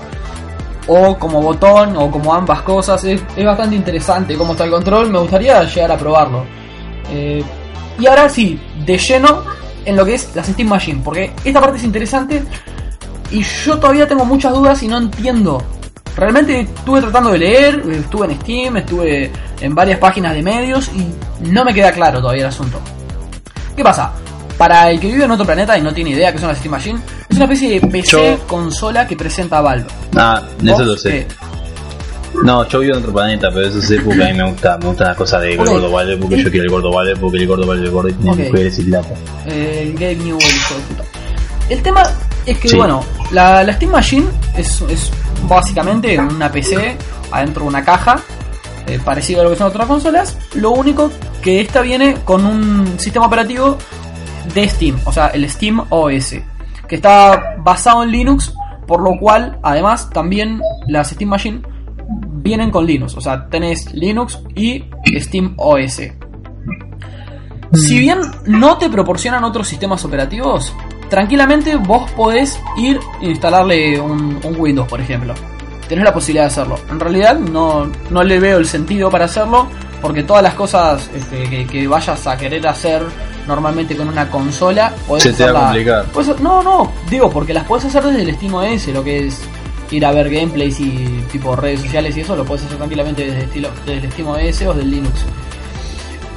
[0.88, 3.04] o como botón o como ambas cosas.
[3.04, 6.46] Es, es bastante interesante cómo está el control, me gustaría llegar a probarlo.
[7.12, 7.44] Eh,
[8.00, 11.78] y ahora sí, de lleno en lo que es las Steam Machine, porque esta parte
[11.78, 12.44] es interesante
[13.32, 15.64] y yo todavía tengo muchas dudas y no entiendo.
[16.16, 21.08] Realmente estuve tratando de leer, estuve en Steam, estuve en varias páginas de medios y
[21.50, 22.80] no me queda claro todavía el asunto.
[23.76, 24.12] ¿Qué pasa?
[24.58, 26.72] Para el que vive en otro planeta y no tiene idea que son las Steam
[26.72, 27.00] Machine,
[27.30, 29.86] es una especie de PC Yo- consola que presenta Valve.
[30.18, 31.26] Ah, eso ¿Vos lo sé.
[32.44, 34.86] No, yo vivo en otro planeta, pero eso sé porque a mí me gusta, me
[34.88, 37.68] gustan las cosas de gordo vale, porque yo quiero el gordo vale, porque el gordo
[37.68, 38.52] vale el gordo y tiene Ok.
[38.52, 39.10] mujeres y plata.
[39.46, 41.04] el Game New el hijo de puta.
[41.70, 42.04] El tema
[42.46, 42.78] es que, Sí.
[42.78, 44.26] bueno, la, la Steam Machine
[44.58, 45.12] es, es
[45.48, 46.98] básicamente una PC
[47.32, 48.20] adentro de una caja,
[48.88, 50.38] eh, parecido a lo que son otras consolas.
[50.56, 51.12] Lo único
[51.42, 53.78] que esta viene con un sistema operativo
[54.54, 56.36] de Steam, o sea, el Steam OS,
[56.88, 58.52] que está basado en Linux,
[58.88, 61.62] por lo cual, además, también las Steam Machine
[62.50, 64.84] vienen con Linux, o sea, tenés Linux y
[65.20, 66.02] Steam OS.
[67.74, 70.74] Si bien no te proporcionan otros sistemas operativos,
[71.10, 75.34] tranquilamente vos podés ir e instalarle un, un Windows, por ejemplo.
[75.88, 76.76] Tenés la posibilidad de hacerlo.
[76.90, 79.68] En realidad no, no le veo el sentido para hacerlo,
[80.02, 83.04] porque todas las cosas este, que, que vayas a querer hacer
[83.48, 86.06] normalmente con una consola, podés Se te va a complicar.
[86.12, 89.42] podés- no, no, digo, porque las podés hacer desde el Steam OS, lo que es
[89.92, 93.44] ir a ver gameplays y tipo redes sociales y eso, lo podés hacer tranquilamente desde,
[93.46, 95.14] estilo, desde el Steam OS o del Linux.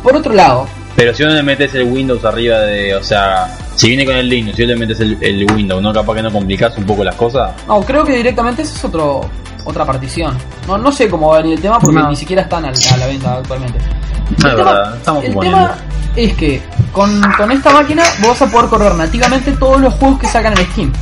[0.03, 3.89] Por otro lado, Pero si no le metes el Windows arriba de, o sea, si
[3.89, 5.93] viene con el Linux, si le metes el, el Windows, ¿no?
[5.93, 7.53] Capaz que no complicás un poco las cosas.
[7.69, 9.21] No, creo que directamente esa es otro,
[9.65, 10.37] otra partición.
[10.67, 12.09] No, no sé cómo va a venir el tema porque No.
[12.11, 13.79] ni siquiera están al- a la venta actualmente.
[13.79, 15.75] No, el es tema, verdad, estamos el tema
[16.17, 20.19] es que con, con esta máquina vos vas a poder correr nativamente todos los juegos
[20.21, 20.93] que sacan en Steam.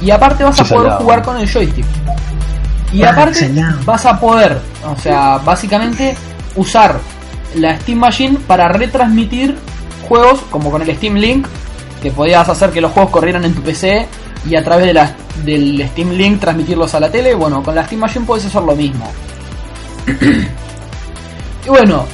[0.00, 1.86] Y aparte vas a poder jugar con el joystick.
[2.92, 3.50] Y aparte
[3.84, 6.16] vas a poder, o sea, básicamente
[6.54, 6.98] usar
[7.56, 9.56] la Steam Machine para retransmitir
[10.08, 11.46] juegos como con el Steam Link,
[12.02, 14.06] que podías hacer que los juegos corrieran en tu PC
[14.48, 15.12] y a través de la,
[15.44, 17.34] del Steam Link transmitirlos a la tele.
[17.34, 19.10] Bueno, con la Steam Machine puedes hacer lo mismo.
[21.66, 22.04] y bueno,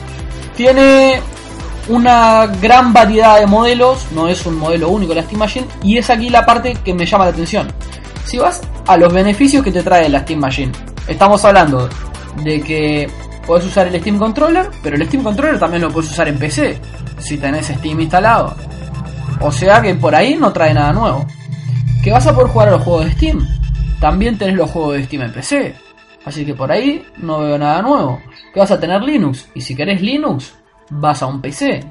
[0.56, 1.20] tiene
[1.90, 6.08] una gran variedad de modelos, no es un modelo único la Steam Machine, y es
[6.08, 7.68] aquí la parte que me llama la atención.
[8.24, 10.72] Si vas a los beneficios que te trae la Steam Machine,
[11.08, 11.88] estamos hablando
[12.44, 13.10] de que
[13.44, 16.80] puedes usar el Steam Controller, pero el Steam Controller también lo puedes usar en PC,
[17.18, 18.54] si tenés Steam instalado.
[19.40, 21.26] O sea que por ahí no trae nada nuevo.
[22.04, 23.48] Que vas a poder jugar a los juegos de Steam.
[24.00, 25.74] También tenés los juegos de Steam en PC.
[26.24, 28.20] Así que por ahí no veo nada nuevo.
[28.52, 29.48] Que vas a tener Linux.
[29.54, 30.54] Y si querés Linux,
[30.90, 31.84] vas a un PC.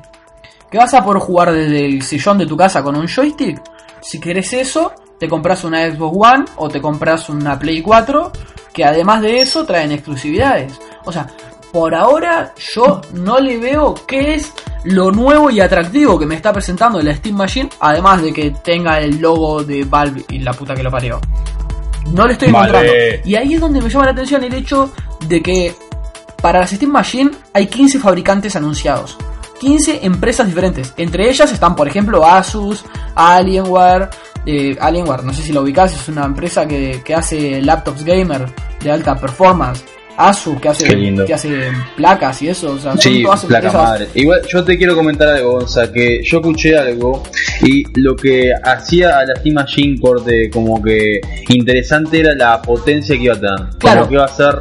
[0.69, 3.61] Que vas a poder jugar desde el sillón de tu casa con un joystick.
[4.01, 8.31] Si querés eso, te compras una Xbox One o te compras una Play 4.
[8.71, 10.79] Que además de eso traen exclusividades.
[11.05, 11.27] O sea,
[11.71, 16.53] por ahora yo no le veo qué es lo nuevo y atractivo que me está
[16.53, 17.69] presentando la Steam Machine.
[17.79, 21.19] Además de que tenga el logo de Valve y la puta que lo parió.
[22.13, 22.69] No lo estoy Vale.
[22.69, 23.29] encontrando.
[23.29, 24.91] Y ahí es donde me llama la atención el hecho
[25.27, 25.75] de que
[26.41, 29.17] para las Steam Machine hay 15 fabricantes anunciados.
[29.59, 30.93] 15 empresas diferentes.
[30.97, 32.83] Entre ellas están, por ejemplo, Asus,
[33.15, 34.09] Alienware.
[34.45, 38.45] eh, Alienware, no sé si lo ubicás, es una empresa que, que hace laptops gamer
[38.81, 39.83] de alta performance.
[40.17, 40.85] Asus, que hace,
[41.25, 42.71] que hace placas y eso.
[42.71, 44.07] O sea, Sí, todas placa empresas- madre.
[44.15, 47.23] Igual yo te quiero comentar algo, o sea, que yo escuché algo
[47.61, 53.15] y lo que hacía a la Steam Machine corte como que interesante era la potencia
[53.15, 53.59] que iba a tener.
[53.77, 53.99] Claro.
[54.01, 54.55] Como que iba a ser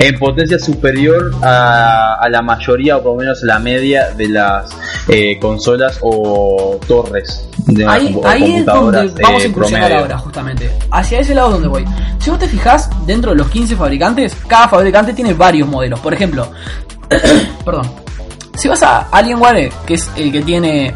[0.00, 4.70] en potencia superior a, a la mayoría o por lo menos la media de las
[5.08, 9.80] eh, consolas o torres de Ahí, o ahí es donde computadoras vamos a eh, incursionar
[9.80, 10.02] promedio.
[10.02, 10.70] ahora, justamente.
[10.90, 11.84] Hacia ese lado donde voy.
[12.18, 16.00] Si vos te fijas, dentro de los 15 fabricantes, cada fabricante tiene varios modelos.
[16.00, 16.50] Por ejemplo,
[17.64, 17.90] perdón.
[18.54, 20.94] Si vas a Alienware, que es el que tiene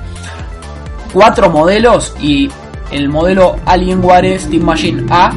[1.12, 2.50] cuatro modelos y
[2.90, 5.32] el modelo Alienware Steam Machine A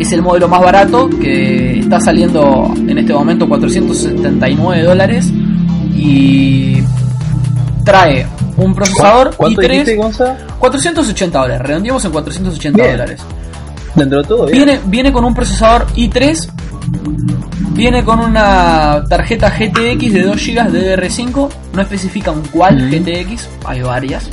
[0.00, 5.30] es el modelo más barato que está saliendo en este momento 479 dólares
[5.94, 6.78] y
[7.84, 8.26] trae
[8.56, 10.36] un procesador ¿Cuánto dijiste, i3 Gonza?
[10.58, 12.90] 480 dólares, redondeamos en 480 Bien.
[12.92, 13.20] dólares.
[13.94, 14.56] Dentro de todo, bien.
[14.64, 16.48] Viene, viene con un procesador i3,
[17.72, 22.90] viene con una tarjeta GTX de 2 GB DDR5, no especifican cuál Mm.
[22.90, 24.28] GTX, hay varias.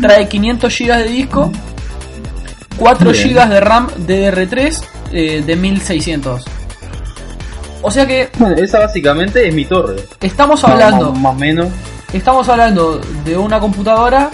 [0.00, 1.50] Trae 500 GB de disco,
[2.78, 3.34] 4 Bien.
[3.34, 6.44] GB de RAM DDR3 eh, de 1600.
[7.82, 9.96] O sea que Bueno, esa básicamente es mi torre.
[10.20, 11.68] estamos hablando, Más, más o menos.
[12.12, 14.30] estamos hablando de una computadora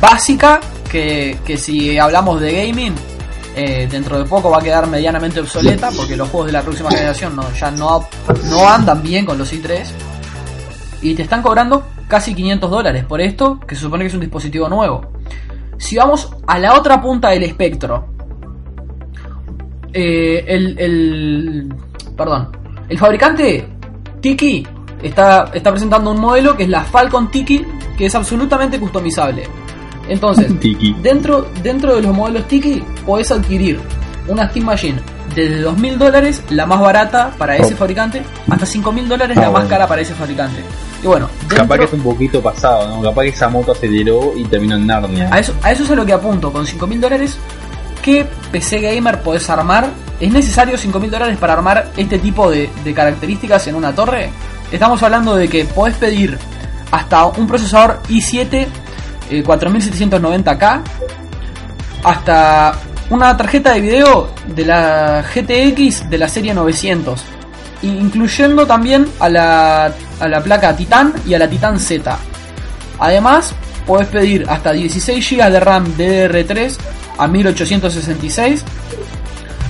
[0.00, 0.60] básica
[0.90, 2.94] que, que si hablamos de gaming
[3.54, 6.90] eh, dentro de poco va a quedar medianamente obsoleta porque los juegos de la próxima
[6.90, 8.06] generación no, ya no,
[8.50, 9.84] no andan bien con los i3
[11.02, 14.20] y te están cobrando casi 500 dólares por esto que se supone que es un
[14.20, 15.10] dispositivo nuevo
[15.78, 18.06] si vamos a la otra punta del espectro
[19.92, 21.74] eh, el, el
[22.16, 22.48] perdón
[22.88, 23.68] el fabricante
[24.20, 24.66] Tiki
[25.02, 27.64] está, está presentando un modelo que es la Falcon Tiki
[27.96, 29.44] que es absolutamente customizable
[30.08, 30.94] entonces Tiki.
[31.02, 33.80] Dentro, dentro de los modelos Tiki podés adquirir
[34.28, 35.00] una Steam Machine
[35.34, 37.76] desde 2.000 dólares, la más barata para ese Oh.
[37.76, 40.62] fabricante, hasta 5.000 dólares Ah, la más cara para ese fabricante.
[41.06, 43.00] Y bueno, Capaz que es un poquito pasado, ¿no?
[43.00, 45.28] Capaz que esa moto aceleró y terminó en Narnia.
[45.32, 46.52] a, eso, a eso es a lo que apunto.
[46.52, 47.38] Con 5.000 dólares,
[48.02, 49.88] ¿qué PC gamer podés armar?
[50.18, 54.30] ¿Es necesario 5.000 dólares para armar este tipo de, de características en una torre?
[54.72, 56.36] Estamos hablando de que podés pedir
[56.90, 58.66] hasta un procesador i7
[59.30, 60.82] eh, 4790K,
[62.02, 62.74] hasta
[63.10, 67.24] una tarjeta de video de la GTX de la serie 900,
[67.82, 72.16] incluyendo también a la, a la placa Titan y a la Titan Z.
[72.98, 73.52] Además,
[73.86, 76.76] podés pedir hasta 16 GB de RAM DDR3
[77.18, 78.64] a 1866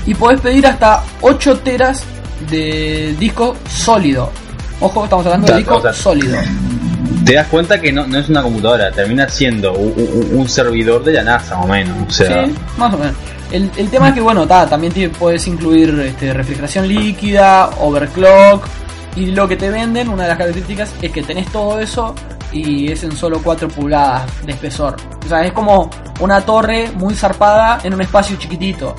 [0.07, 2.03] y podés pedir hasta 8 teras
[2.51, 4.31] de disco sólido.
[4.81, 6.37] Ojo, estamos hablando de disco o sea, sólido.
[7.25, 11.03] Te das cuenta que no, no es una computadora, termina siendo un, un- un servidor
[11.03, 11.97] de la NASA, o menos.
[12.09, 13.15] O sea, Sí, más o menos.
[13.51, 18.65] El, el tema es que, bueno, ta, también te puedes incluir este, refrigeración líquida, overclock.
[19.17, 22.15] Y lo que te venden, una de las características, es que tenés todo eso
[22.53, 24.97] y es en solo 4 pulgadas de espesor.
[25.25, 25.91] O sea, es como
[26.21, 28.95] una torre muy zarpada en un espacio chiquitito.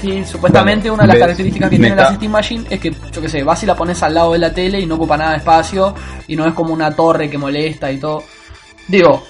[0.00, 3.20] Sí, supuestamente Bueno, una de las características que tiene la Steam Machine es que, yo
[3.22, 5.30] que sé, vas y la pones al lado de la tele y no ocupa nada
[5.32, 5.94] de espacio
[6.28, 8.22] y no es como una torre que molesta y todo.
[8.88, 9.24] Digo,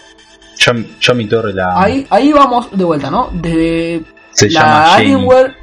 [0.59, 1.80] yo, yo mi torre la.
[1.80, 3.30] Ahí, ahí vamos de vuelta, ¿no?
[3.32, 4.03] Desde
[4.37, 5.14] Se llama la Jamie.
[5.14, 5.55] Alienware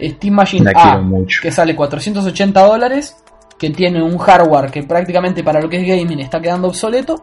[0.00, 1.40] Steam Machine La A, mucho.
[1.42, 3.16] que sale 480 dólares,
[3.58, 7.22] que tiene un hardware que prácticamente para lo que es gaming está quedando obsoleto,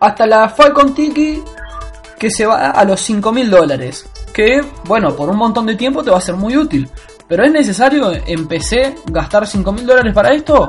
[0.00, 1.42] hasta la Falcon Tiki,
[2.18, 6.10] que se va a los 5000 dólares, que, bueno, por un montón de tiempo te
[6.10, 6.88] va a ser muy útil.
[7.26, 10.68] Pero es necesario en PC gastar 5000 dólares para esto?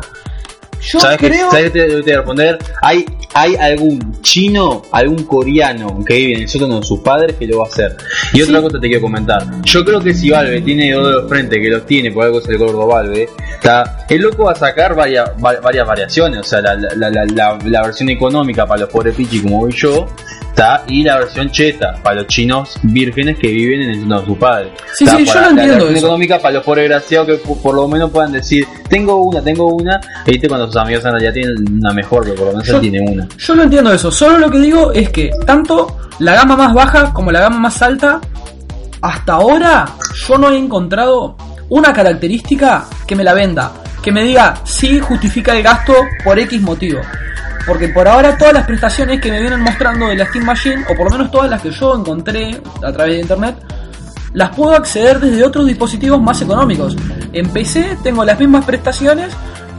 [0.81, 1.49] Yo ¿Sabes creo...
[1.51, 2.57] ¿Sabes qué te, te voy a responder?
[2.81, 7.47] ¿Hay, ¿Hay algún chino, algún coreano que vive en el sótano de sus padres que
[7.47, 7.95] lo va a hacer?
[8.33, 8.63] Y otra Sí.
[8.63, 9.43] cosa te quiero comentar.
[9.63, 12.39] Yo creo que si Valve tiene dos de los frentes que los tiene, por algo
[12.39, 13.29] es el gordo Valve,
[13.61, 14.05] ¿tá?
[14.09, 16.39] el loco va a sacar varias, va- varias variaciones.
[16.39, 19.71] O sea, la, la, la, la, la versión económica para los pobres pichis como voy
[19.73, 20.07] yo,
[20.53, 20.83] ¿tá?
[20.87, 24.37] y la versión cheta para los chinos vírgenes que viven en el sótano de sus
[24.37, 24.69] padres.
[24.93, 26.05] Sí, sí, yo lo entiendo La versión eso.
[26.05, 29.67] económica para los pobres graciados que por, por lo menos puedan decir, tengo una, tengo
[29.73, 32.67] una, y viste cuando sus amigos en realidad tienen una mejor, pero por lo menos
[32.67, 33.27] Yo- él tiene una.
[33.37, 37.13] Yo no entiendo eso, solo lo que digo es que tanto la gama más baja
[37.13, 38.21] como la gama más alta,
[39.01, 39.85] hasta ahora
[40.27, 41.35] yo no he encontrado
[41.69, 43.71] una característica que me la venda,
[44.01, 47.01] que me diga si justifica el gasto por X motivo.
[47.67, 50.95] Porque por ahora todas las prestaciones que me vienen mostrando de la Steam Machine, o
[50.95, 53.55] por lo menos todas las que yo encontré a través de internet,
[54.33, 56.95] las puedo acceder desde otros dispositivos más económicos.
[57.35, 59.33] En PC tengo las mismas prestaciones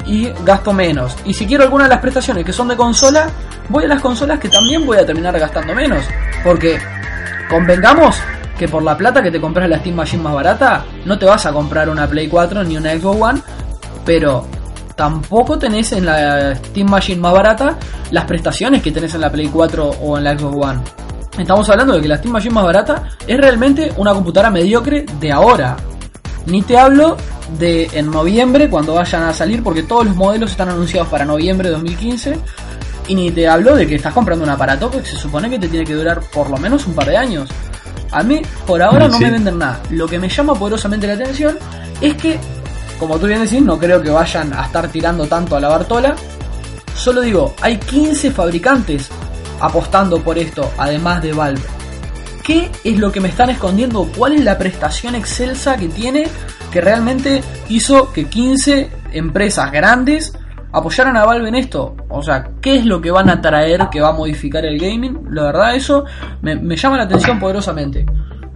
[0.05, 1.17] y gasto menos.
[1.25, 3.29] Y si quiero alguna de las prestaciones que son de consola,
[3.71, 6.05] voy a las consolas que también voy a terminar gastando menos.
[6.45, 6.79] Porque
[7.49, 8.15] convengamos
[8.59, 11.47] que por la plata que te compras la Steam Machine más barata, no te vas
[11.47, 13.41] a comprar una Play 4 ni una Xbox One,
[14.05, 14.47] pero
[14.95, 17.79] tampoco tenés en la Steam Machine más barata
[18.11, 20.81] las prestaciones que tenés en la Play 4 o en la Xbox One.
[21.39, 25.33] Estamos hablando de que la Steam Machine más barata es realmente una computadora mediocre de
[25.33, 25.75] ahora.
[26.47, 27.17] Ni te hablo
[27.59, 31.69] de en noviembre cuando vayan a salir, porque todos los modelos están anunciados para noviembre
[31.69, 32.39] de 2015.
[33.09, 35.69] Y ni te hablo de que estás comprando un aparato que se supone que te
[35.69, 37.49] tiene que durar por lo menos un par de años.
[38.11, 39.25] A mí, por ahora, no Sí.
[39.25, 39.81] me venden nada.
[39.91, 41.57] Lo que me llama poderosamente la atención
[42.01, 42.39] es que,
[42.99, 46.17] como tú bien decís, no creo que vayan a estar tirando tanto a la Bartola.
[46.95, 49.09] Solo digo, hay 15 fabricantes
[49.61, 51.63] apostando por esto, además de Valve.
[52.47, 54.09] ¿Qué es lo que me están escondiendo?
[54.17, 56.29] ¿Cuál es la prestación excelsa que tiene
[56.71, 60.33] que realmente hizo que 15 empresas grandes
[60.73, 61.97] apoyaran a Valve en esto.
[62.09, 65.27] O sea, ¿qué es lo que van a traer que va a modificar el gaming?
[65.31, 66.05] La verdad, eso
[66.43, 68.05] me, me llama la atención poderosamente.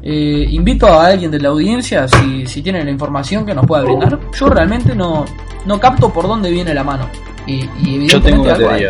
[0.02, 3.82] Eh, invito a alguien de la audiencia, si, si tiene la información que nos pueda
[3.82, 4.18] brindar.
[4.38, 5.24] Yo realmente no,
[5.66, 7.08] no capto por dónde viene la mano.
[7.46, 8.86] Y, y Yo tengo evidentemente una hay.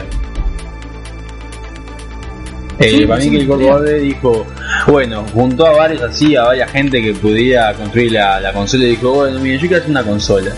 [2.81, 4.47] Eh, para mí que el Valve dijo,
[4.87, 8.91] bueno, juntó a varios así, a varias gente que pudiera construir la, la consola y
[8.91, 10.51] dijo, bueno, mira, yo quiero hacer una consola.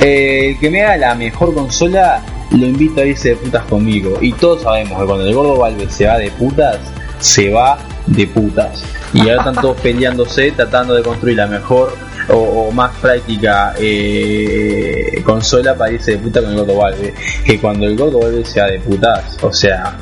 [0.00, 4.16] Eh, el que me haga la mejor consola, lo invito a irse de putas conmigo.
[4.22, 6.78] Y todos sabemos que cuando el Gordo Valve se va de putas,
[7.18, 8.82] se va de putas.
[9.12, 11.94] Y ahora están todos peleándose, tratando de construir la mejor
[12.30, 17.12] o, o más práctica eh, consola para irse de puta con el Gordo Valve.
[17.44, 19.98] Que cuando el Gordo Valve se va de putas, o sea,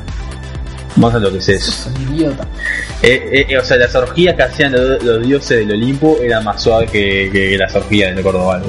[0.95, 1.89] vamos a lo que es eso.
[2.07, 2.45] Un idiota.
[3.01, 6.61] Eh, eh, o sea, las orgías que hacían los, los dioses del Olimpo eran más
[6.61, 8.67] suaves que, que- que las orgías Gordo Valve.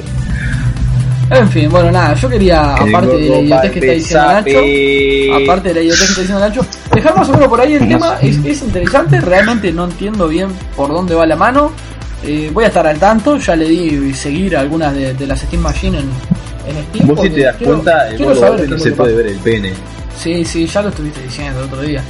[1.32, 5.68] En fin, bueno, nada, yo quería, aparte de la idiotez que está diciendo Nacho, aparte
[5.68, 8.18] de la idiotez que está diciendo Nacho, dejar más o menos por ahí el tema,
[8.20, 11.70] es, es interesante, realmente no entiendo bien por dónde va la mano.
[12.26, 15.62] Eh, voy a estar al tanto, ya le di seguir algunas de, de las Steam
[15.62, 16.04] Machine en,
[16.76, 17.06] en Steam.
[17.06, 19.72] Vos si te das quiero- cuenta, el quiero saber no se puede ver el pene.
[20.22, 22.02] Sí, sí, ya lo estuviste diciendo el otro día.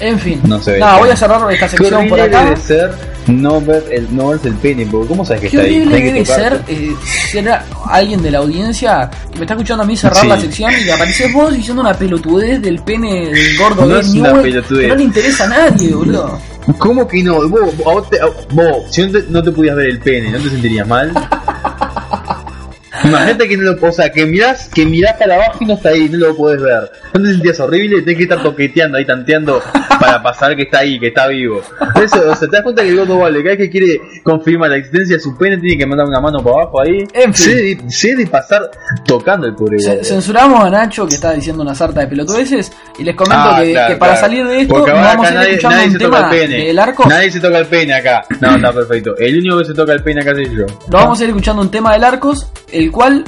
[0.00, 2.44] En fin, No se nada, voy a cerrar esta sección por acá.
[2.44, 2.90] debe ser
[3.28, 5.76] no ver el, no verse el pene, ¿cómo sabes que Qué está ahí?
[5.76, 6.90] horrible debe ser eh,
[7.30, 7.48] ser
[7.88, 10.26] alguien de la audiencia que me está escuchando a mí cerrar Sí.
[10.26, 14.08] la sección y apareces vos diciendo una pelotudez del pene del gordo No Gabe es
[14.08, 14.82] una pelotudez.
[14.82, 16.38] que no le interesa a nadie, boludo.
[16.78, 17.48] ¿Cómo que no?
[17.48, 18.08] Vos, vos,
[18.50, 21.12] vos, si no te, no te pudieras ver el pene, ¿no te sentirías mal?
[23.04, 25.90] Imagínate que no lo, o sea, que mirás, que mirás para abajo y no está
[25.90, 26.90] ahí, no lo podés ver.
[27.14, 28.02] ¿No te sentías horrible?
[28.02, 29.62] Tenés que estar toqueteando ahí, tanteando
[30.00, 31.60] para pasar que está ahí, que está vivo.
[32.02, 34.70] Eso, o sea, te das cuenta que el gordo vale, cada vez que quiere confirmar
[34.70, 37.04] la existencia de su pene, tiene que mandar una mano para abajo ahí.
[37.12, 37.90] En fin.
[37.90, 38.70] Se debe pasar
[39.06, 40.04] tocando el pobre gordo.
[40.04, 43.72] Censuramos a Nacho que está diciendo una sarta de pelotudeces y les comento Ah, que,
[43.72, 44.26] claro, que para claro.
[44.26, 46.64] salir de esto Porque vamos a nadie, escuchando nadie un se toca tema el pene.
[46.66, 47.08] del arco.
[47.08, 48.24] Nadie se toca el pene acá.
[48.40, 49.16] No, está perfecto.
[49.18, 50.66] El único que se toca el pene acá soy yo.
[50.66, 53.24] Nos vamos a ir escuchando un tema del arcos, el cual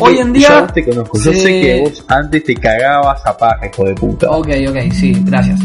[0.00, 1.18] hoy en día te conozco.
[1.18, 4.30] Yo sé que vos antes te cagabas a paja, hijo de puta.
[4.30, 5.60] Ok, ok, sí, gracias.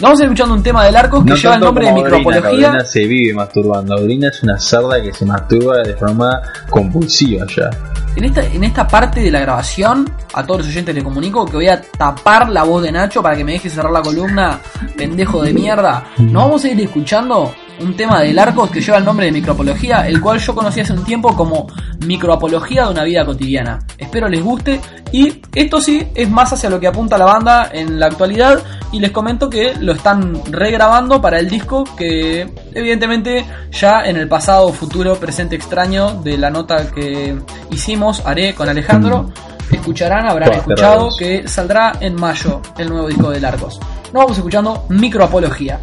[0.00, 2.48] Vamos a ir escuchando un tema del arcos que No lleva el nombre de microapología.
[2.48, 3.94] Audrina se vive masturbando.
[3.94, 7.68] Audrina es una cerda que se masturba de forma compulsiva ya.
[8.14, 11.56] En esta, en esta parte de la grabación, a todos los oyentes les comunico que
[11.56, 14.60] voy a tapar la voz de Nacho para que me deje cerrar la columna,
[14.96, 16.04] pendejo de mierda.
[16.18, 20.06] Nos vamos a ir escuchando un tema del Arcos que lleva el nombre de microapología,
[20.06, 21.66] el cual yo conocí hace un tiempo como
[22.04, 23.78] microapología de una vida cotidiana.
[23.98, 24.80] Espero les guste
[25.12, 28.62] y esto sí es más hacia lo que apunta la banda en la actualidad
[28.92, 34.28] y les comento que lo están regrabando para el disco que evidentemente ya en el
[34.28, 37.38] pasado, futuro, presente extraño de la nota que
[37.70, 39.30] hicimos, haré con Alejandro,
[39.70, 43.78] escucharán, habrán escuchado que saldrá en mayo el nuevo disco del Arcos.
[44.06, 45.80] Nos vamos escuchando Microapología.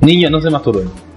[0.00, 1.11] Niños, no se masturben.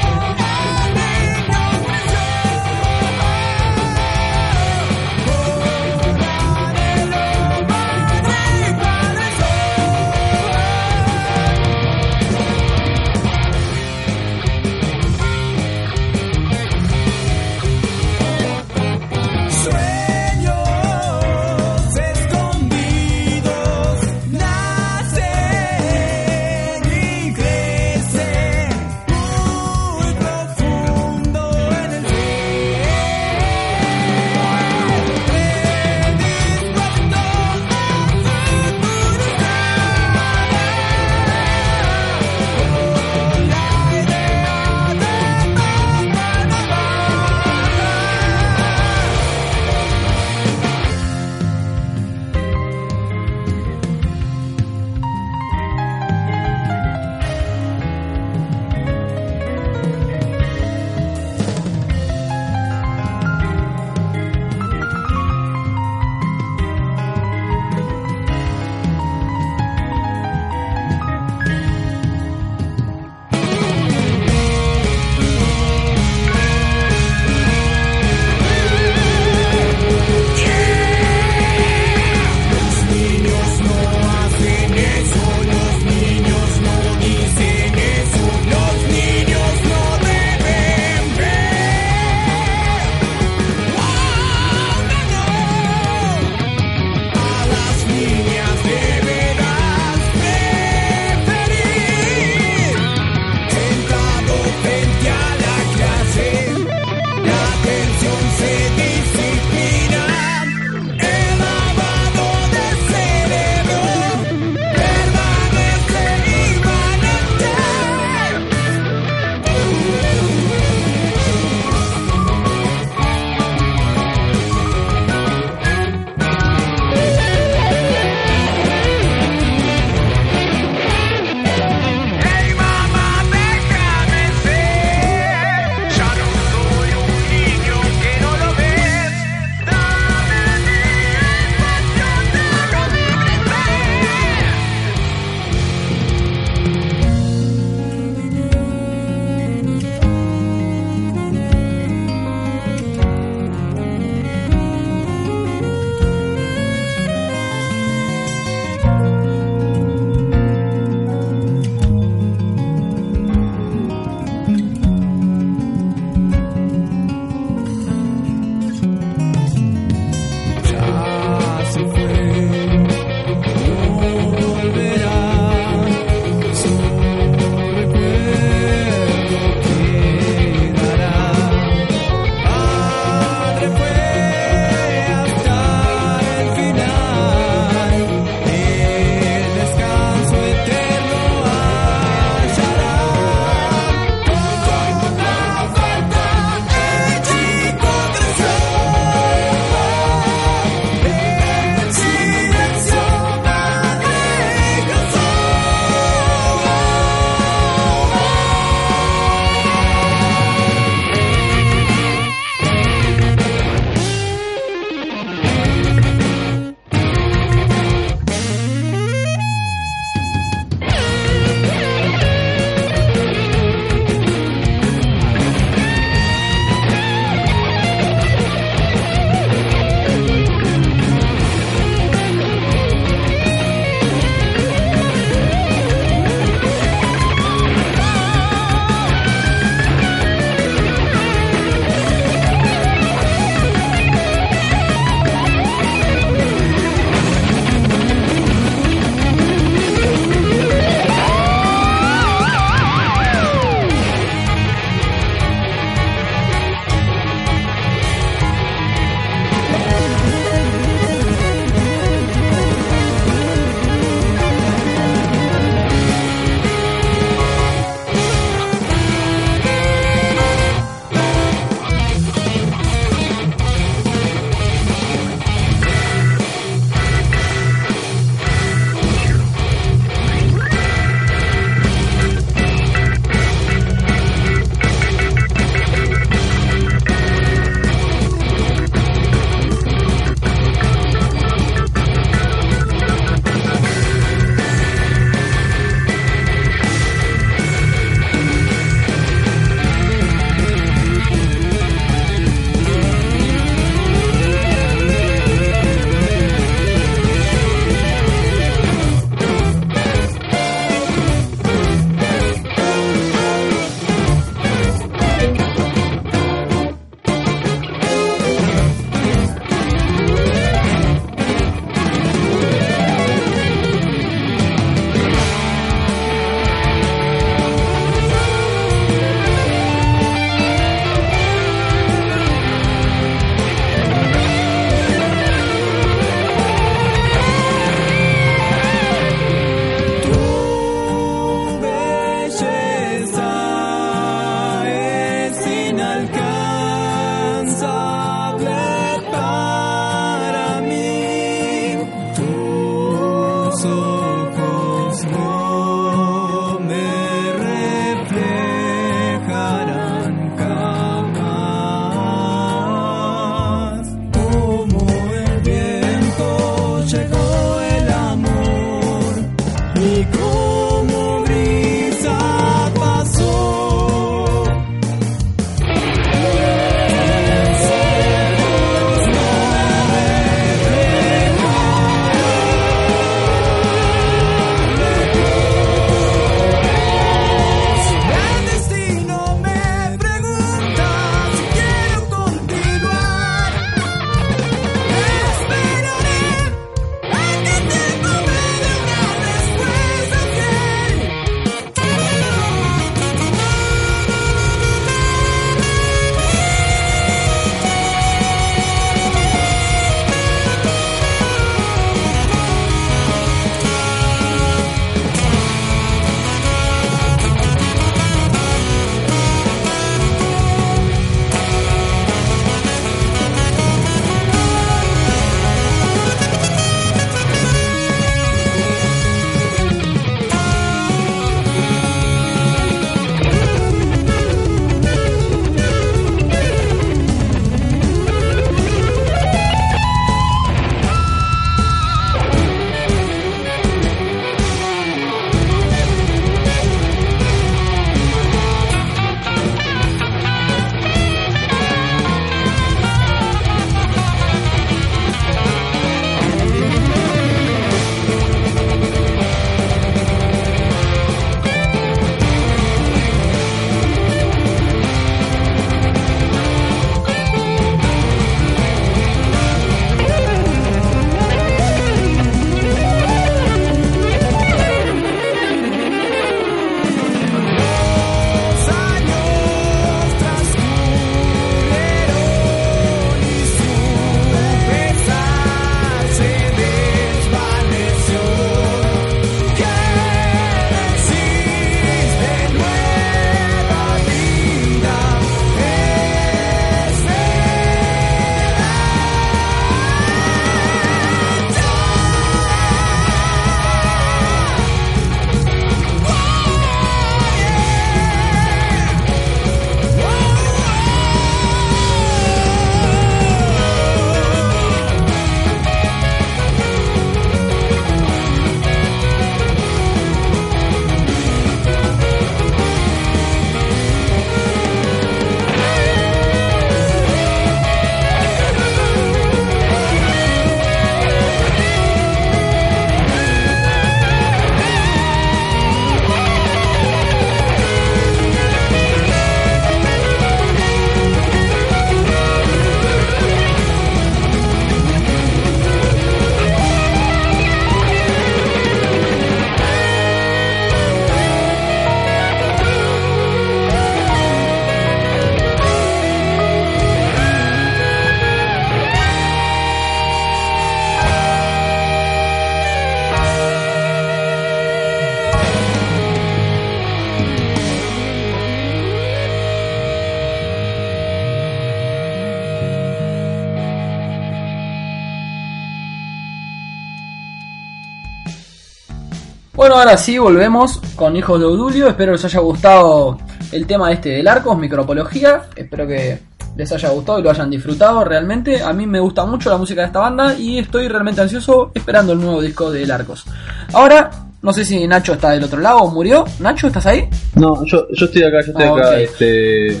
[579.98, 582.08] Ahora sí, volvemos con Hijos de Odulio.
[582.08, 583.38] Espero les haya gustado
[583.72, 585.62] el tema este del Arcos, micropología.
[585.74, 586.38] Espero que
[586.76, 588.82] les haya gustado y lo hayan disfrutado realmente.
[588.82, 592.32] A mí me gusta mucho la música de esta banda y estoy realmente ansioso esperando
[592.32, 593.44] el nuevo disco del Arcos.
[593.92, 594.30] Ahora,
[594.62, 596.44] no sé si Nacho está del otro lado o murió.
[596.60, 597.28] Nacho, ¿estás ahí?
[597.54, 599.20] No, yo, yo estoy acá, yo estoy Ah, acá.
[599.20, 600.00] Este...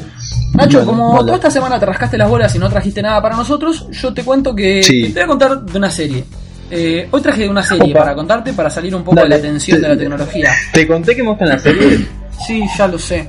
[0.54, 3.86] Nacho, como toda esta semana te rascaste las bolas y no trajiste nada para nosotros,
[3.90, 5.08] yo te cuento que Sí.
[5.08, 6.24] te voy a contar de una serie.
[6.70, 8.00] Eh, hoy traje una serie Opa.
[8.00, 9.28] para contarte para salir un poco Dale.
[9.30, 10.50] de la tensión de la Te- tecnología.
[10.72, 12.00] Te conté que me gustan las series.
[12.46, 13.28] Sí, ya lo sé.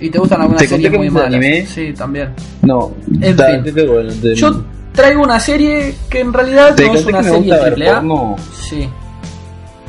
[0.00, 1.28] ¿Y te gustan algunas ¿Te conté series muy malas?
[1.28, 1.66] anime?
[1.66, 2.30] Sí, también.
[2.62, 3.62] No, En fin.
[3.64, 7.54] te- te- bueno, te- Yo traigo una serie que en realidad no es una serie
[7.58, 7.94] triple A.
[7.96, 8.36] porno.
[8.68, 8.88] Sí.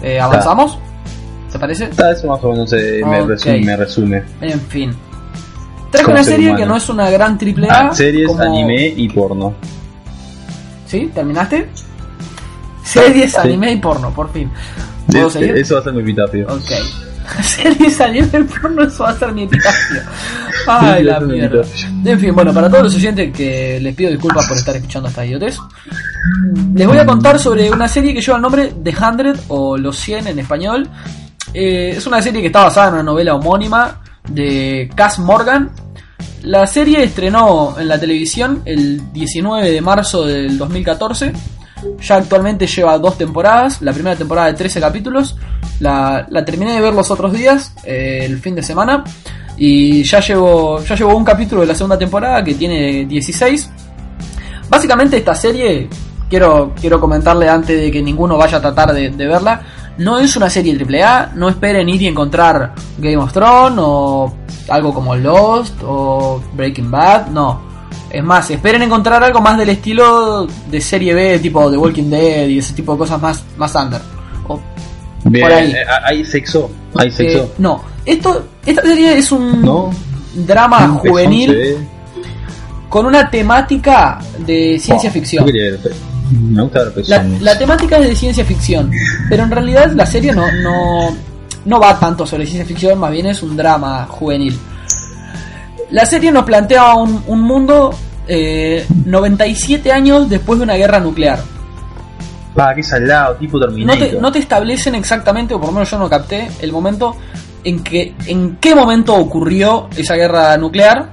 [0.03, 0.77] Eh, ¿Avanzamos?
[1.51, 1.87] ¿Te parece?
[1.87, 4.23] Ta, Eso más o menos eh, me, resume, me resume.
[4.41, 4.91] En fin.
[5.91, 6.63] Traigo una ser serie humano.
[6.63, 7.87] que no es una gran triple A.
[7.87, 9.53] Ah, series, como- anime y porno.
[10.85, 11.09] ¿Sí?
[11.13, 11.67] ¿Terminaste?
[12.93, 13.37] Series, Sí.
[13.39, 14.49] anime y porno, por fin.
[15.07, 15.57] ¿Puedo seguir?
[15.57, 16.47] Eso va a ser mi epitafio.
[16.49, 16.71] Ok.
[17.43, 20.01] Series, anime y porno, eso va a ser mi epitafio.
[20.67, 21.61] Ay, la mierda.
[22.05, 25.25] En fin, bueno, para todos los oyentes que les pido disculpas por estar escuchando esta
[25.25, 25.57] idiotez,
[26.75, 29.97] les voy a contar sobre una serie que lleva el nombre The 100 o Los
[29.97, 30.87] 100 en español.
[31.53, 35.71] Eh, es una serie que está basada en una novela homónima de Cass Morgan.
[36.43, 41.33] La serie estrenó en la televisión el 19 de marzo del 2014.
[42.01, 43.81] Ya actualmente lleva dos temporadas.
[43.81, 45.35] La primera temporada de 13 capítulos.
[45.79, 49.03] La, la terminé de ver los otros días, eh, el fin de semana.
[49.57, 53.69] Y ya llevo, ya llevo un capítulo de la segunda temporada que tiene 16.
[54.69, 55.89] Básicamente esta serie,
[56.29, 59.61] quiero, quiero comentarle antes de que ninguno vaya a tratar de, de verla,
[59.99, 64.33] no es una serie AAA, no esperen ir y encontrar Game of Thrones o
[64.69, 67.68] algo como Lost o Breaking Bad, no.
[68.09, 72.47] Es más, esperen encontrar algo más del estilo de serie B, tipo The Walking Dead
[72.47, 74.01] y ese tipo de cosas más, más under.
[74.47, 74.59] O-
[75.25, 75.71] Bien, por ahí.
[75.71, 76.71] eh, hay sexo.
[76.95, 77.51] Hay eh, sexo.
[77.59, 79.91] no, esto, esta serie es un No.
[80.33, 81.77] drama Un juvenil
[82.87, 85.45] con una temática de ciencia Oh, ficción.
[86.31, 88.91] Me gusta ver La, la temática es de ciencia ficción,
[89.29, 91.15] pero en realidad la serie no, no,
[91.65, 94.57] no va tanto sobre ciencia ficción, más bien es un drama juvenil.
[95.91, 97.93] La serie nos plantea un, un mundo
[98.27, 101.39] eh, 97 años después de una guerra nuclear.
[102.55, 104.07] Pa, qué salado, tipo No Terminator.
[104.07, 107.15] te, no te establecen exactamente, o por lo menos yo no capté, el momento
[107.63, 111.09] en que en qué momento ocurrió esa guerra nuclear,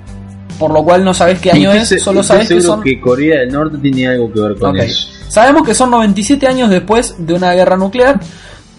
[0.59, 3.53] por lo cual no sabes qué año es, solo sabes que son que Corea del
[3.53, 5.09] Norte tiene algo que ver con eso.
[5.29, 8.21] Sabemos que son 97 años después de una guerra nuclear.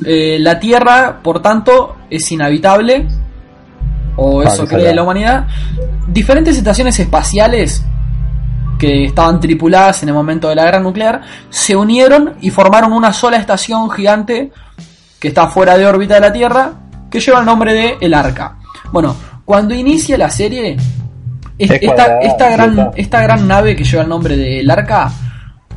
[0.05, 3.07] Eh, la Tierra, por tanto, es inhabitable.
[4.17, 5.47] O eso cree la humanidad.
[6.07, 7.83] Diferentes estaciones espaciales
[8.79, 13.11] que estaban tripuladas en el momento de la guerra nuclear se unieron y formaron una
[13.13, 14.51] sola estación gigante
[15.19, 16.71] que está fuera de órbita de la Tierra
[17.09, 18.57] que lleva el nombre de El Arca.
[18.91, 19.15] Bueno,
[19.45, 20.77] cuando inicia la serie,
[21.57, 25.11] es- Es esta, esta gran, esta gran nave que lleva el nombre de El Arca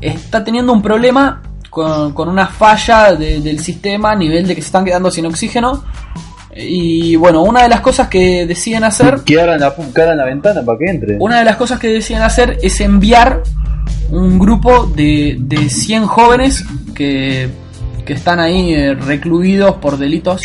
[0.01, 1.41] está teniendo un problema
[1.71, 5.25] con, con una falla de- del sistema a nivel de que se están quedando sin
[5.25, 5.83] oxígeno.
[6.55, 11.17] Y bueno, una de las cosas que deciden hacer, Que la ventana para que entre.
[11.21, 13.43] una de las cosas que deciden hacer es enviar
[14.11, 16.65] un grupo de, de 100 jóvenes
[16.95, 17.49] que,
[18.05, 20.43] que están ahí eh, recluidos por delitos.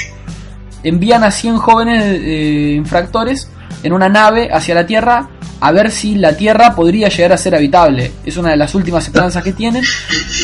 [0.83, 3.49] Envían a 100 jóvenes eh, infractores
[3.85, 5.29] en una nave hacia la Tierra
[5.61, 8.11] a ver si la Tierra podría llegar a ser habitable.
[8.25, 9.83] Es una de las últimas esperanzas que tienen.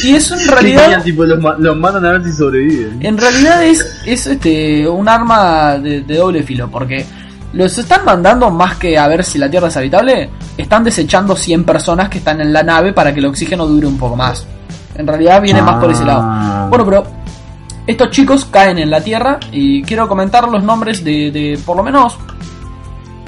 [0.03, 1.03] Y eso en ¿Qué realidad...
[1.03, 2.99] tipo, los, ma- los mandan a ver si sobreviven.
[3.05, 7.05] En realidad es, es este un arma de, de doble filo, porque
[7.53, 11.65] los están mandando más que a ver si la Tierra es habitable, están desechando 100
[11.65, 14.47] personas que están en la nave para que el oxígeno dure un poco más.
[14.95, 16.21] En realidad viene más por ese lado.
[16.23, 16.67] Ah.
[16.69, 17.03] Bueno, pero
[17.87, 21.83] estos chicos caen en la Tierra y quiero comentar los nombres de, de por lo
[21.83, 22.17] menos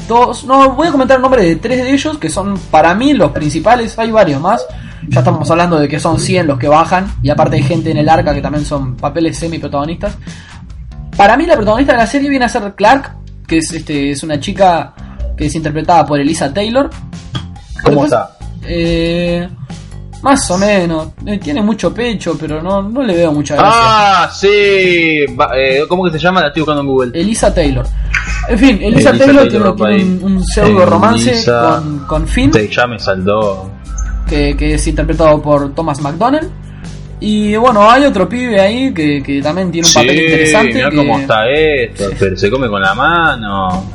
[0.08, 3.14] dos, no, voy a comentar el nombre de tres de ellos que son para mí
[3.14, 4.66] los principales, hay varios más.
[5.10, 7.98] Ya estamos hablando de que son 100 los que bajan y aparte hay gente en
[7.98, 10.18] el arca que también son papeles semi protagonistas.
[11.18, 14.24] Para mí la protagonista de la serie viene a ser Clark, que es este es
[14.24, 14.94] una chica
[15.36, 16.90] que es interpretada por Elisa Taylor.
[17.84, 18.38] ¿Cómo Después, está?
[18.66, 19.50] Eh,
[20.24, 21.10] más o menos.
[21.26, 23.72] Eh, tiene mucho pecho, pero no, no le veo mucha gracia.
[23.76, 25.26] Ah, sí.
[25.40, 26.42] Va- eh, ¿Cómo que se llama?
[26.42, 27.12] La estoy buscando en Google.
[27.20, 27.86] Elisa Taylor.
[28.50, 32.28] En fin, Elisa, Elisa Taylor, Taylor, tiene, tiene un, un pseudo romance Elisa- con, con
[32.28, 33.70] Finn, Te- ya me saldó.
[34.28, 36.50] que, que es interpretado por Thomas McDonnell.
[37.20, 40.74] Y bueno, hay otro pibe ahí que, que también tiene un Sí, papel interesante.
[40.74, 42.04] mira que- cómo está esto.
[42.20, 43.86] Pero se come con la mano.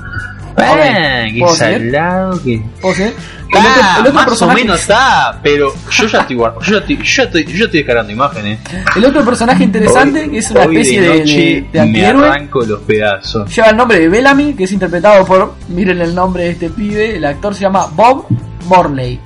[1.57, 2.63] Salado que.
[2.81, 3.15] ¿Puedo seguir?
[3.51, 6.65] El Ah, otro- el otro más o personaje- menos está, pero yo ya estoy guardando,
[6.67, 8.59] yo ya estoy, yo estoy, yo ya estoy descargando imágenes.
[8.95, 12.61] El otro personaje interesante, Hoy- que es una especie de, noche de, de me arranco
[12.67, 13.55] los pedazos.
[13.57, 17.17] lleva el nombre de Bellamy, que es interpretado por, miren el nombre de este pibe,
[17.17, 18.27] el actor se llama Bob
[18.67, 19.19] Morley.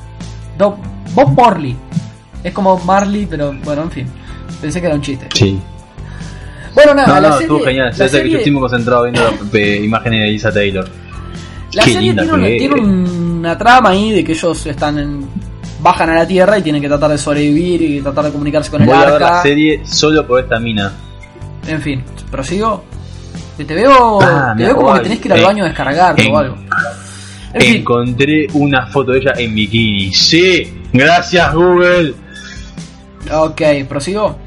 [0.56, 0.78] Bob
[1.36, 1.76] Morley.
[2.44, 4.06] Es como Marley, pero bueno, en fin.
[4.60, 5.26] Pensé que era un chiste.
[5.34, 5.60] Sí.
[6.74, 7.86] Bueno, nada, No, la no, serie, estuvo genial.
[7.88, 9.20] la Se hace que yo serie- estoy muy concentrado viendo
[9.52, 10.88] eh, imágenes de Elisa Taylor.
[11.74, 15.27] La Qué serie tiene, una, tiene una trama ahí de que ellos están en,
[15.81, 18.82] bajan a la Tierra y tienen que tratar de sobrevivir y tratar de comunicarse con
[18.82, 19.43] el a ver la arca.
[19.43, 20.93] serie solo por esta mina.
[21.66, 22.85] En fin, prosigo.
[23.57, 26.23] Te veo, Ah, te veo como que tenés que ir al En- baño a descargarte
[26.27, 26.57] en- o algo.
[27.55, 30.12] En fin, Encontré una foto de ella en bikini.
[30.12, 32.15] Sí, gracias Google.
[33.31, 34.39] ok, prosigo.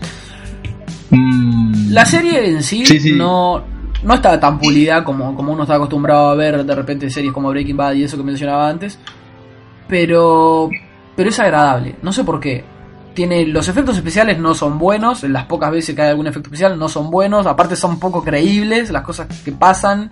[1.12, 3.14] Mm, La serie en sí, Sí, sí.
[3.14, 3.64] No,
[4.06, 7.50] no está tan pulida como, como uno está acostumbrado a ver de repente series como
[7.50, 9.00] Breaking Bad y eso que mencionaba antes.
[9.88, 10.70] Pero,
[11.16, 11.96] pero es agradable.
[12.04, 12.64] No sé por qué.
[13.16, 15.24] Tiene, los efectos especiales no son buenos.
[15.24, 17.48] En las pocas veces que hay algún efecto especial no son buenos.
[17.48, 20.12] Aparte son poco creíbles las cosas que pasan.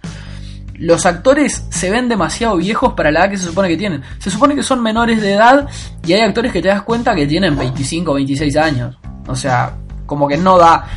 [0.75, 4.01] Los actores se ven demasiado viejos para la edad que se supone que tienen.
[4.17, 5.67] Se supone que son menores de edad
[6.03, 8.97] y hay actores que te das cuenta que tienen 25 o 26 años.
[9.27, 9.75] O sea,
[10.07, 10.87] como que no da.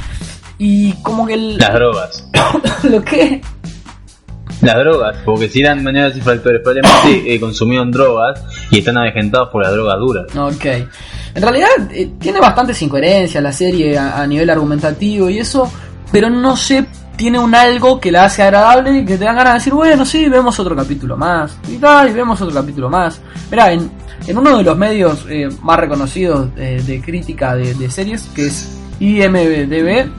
[0.59, 2.29] Y como que el, Las drogas.
[2.85, 3.43] lo que
[4.63, 9.63] Las drogas, porque si eran menores infractores, probablemente eh, consumieron drogas y están avejentados por
[9.63, 10.37] las drogas duras.
[10.37, 10.65] Ok.
[11.35, 15.71] En realidad eh, tiene bastantes incoherencias la serie a, a nivel argumentativo y eso,
[16.11, 19.55] pero no sé, tiene un algo que la hace agradable y que te dan ganas
[19.55, 21.59] de decir, bueno, sí, vemos otro capítulo más.
[21.69, 23.21] Y tal, y vemos otro capítulo más.
[23.51, 23.91] Mira, en,
[24.27, 28.47] en uno de los medios eh, más reconocidos eh, de crítica de, de series, que
[28.47, 30.11] es IMDB,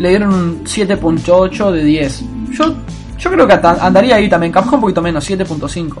[0.00, 2.24] le dieron un 7.8 de 10.
[2.52, 2.74] Yo,
[3.18, 5.96] yo creo que andaría ahí también, capaz un poquito menos, 7.5.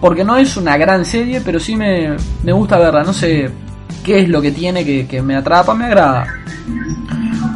[0.00, 3.02] Porque no es una gran serie, pero sí me, me gusta verla.
[3.04, 3.50] No sé
[4.02, 6.26] qué es lo que tiene que, que me atrapa, me agrada.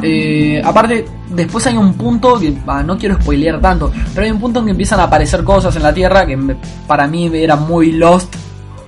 [0.01, 2.51] Eh, aparte, después hay un punto que
[2.85, 5.83] no quiero spoilear tanto, pero hay un punto en que empiezan a aparecer cosas en
[5.83, 6.55] la Tierra que me-
[6.87, 8.33] para mí era muy lost.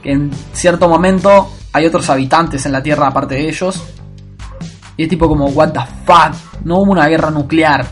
[0.03, 3.83] Que en cierto momento hay otros habitantes en la Tierra aparte de ellos.
[4.97, 6.33] Y es tipo como, what the fuck,
[6.63, 7.85] no hubo una guerra nuclear.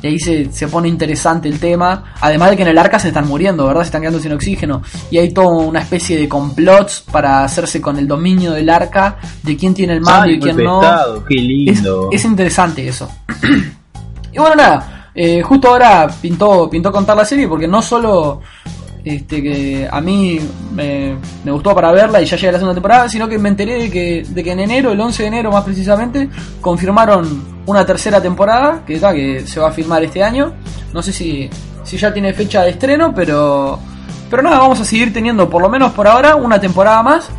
[0.00, 2.14] Y ahí se, se pone interesante el tema.
[2.20, 3.80] Además de que en el arca se están muriendo, ¿verdad?
[3.80, 4.80] Se están quedando sin oxígeno.
[5.10, 9.16] Y hay toda una especie de complots para hacerse con el dominio del arca.
[9.42, 10.80] De quién tiene el mando Ay, y quién no.
[12.12, 13.10] es interesante eso.
[14.32, 15.10] y bueno, nada.
[15.14, 18.40] eh, justo ahora pintó, pintó contar la serie porque no solo
[19.08, 20.38] este, que a mí
[20.74, 23.90] me, gustó para verla y ya llega la segunda temporada, sino que me enteré de
[23.90, 26.28] que, de que en enero, el 11 de enero más precisamente,
[26.60, 30.52] confirmaron una tercera temporada que, está, que se va a filmar este año.
[30.92, 31.48] No sé si,
[31.84, 33.78] si ya tiene fecha de estreno, pero,
[34.30, 37.30] pero nada, vamos a seguir teniendo por lo menos por ahora una temporada más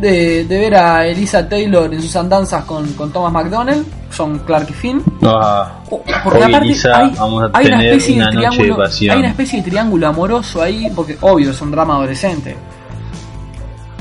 [0.00, 4.68] de, de ver a Elisa Taylor en sus andanzas con, con Thomas McDonald, son Clark
[4.70, 5.02] y Finn.
[5.22, 6.12] Ah, Porque
[6.44, 9.70] aparte Elisa, hay, vamos a hay una especie una de triángulo, hay una especie de
[9.70, 12.56] triángulo amoroso ahí, porque obvio es un drama adolescente.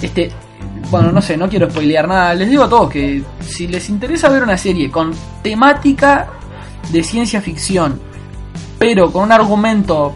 [0.02, 0.32] Este,
[0.90, 2.34] bueno, no sé, no quiero spoilear nada.
[2.34, 5.12] Les digo a todos que si les interesa ver una serie con
[5.42, 6.28] temática
[6.92, 8.00] de ciencia ficción,
[8.78, 10.16] pero con un argumento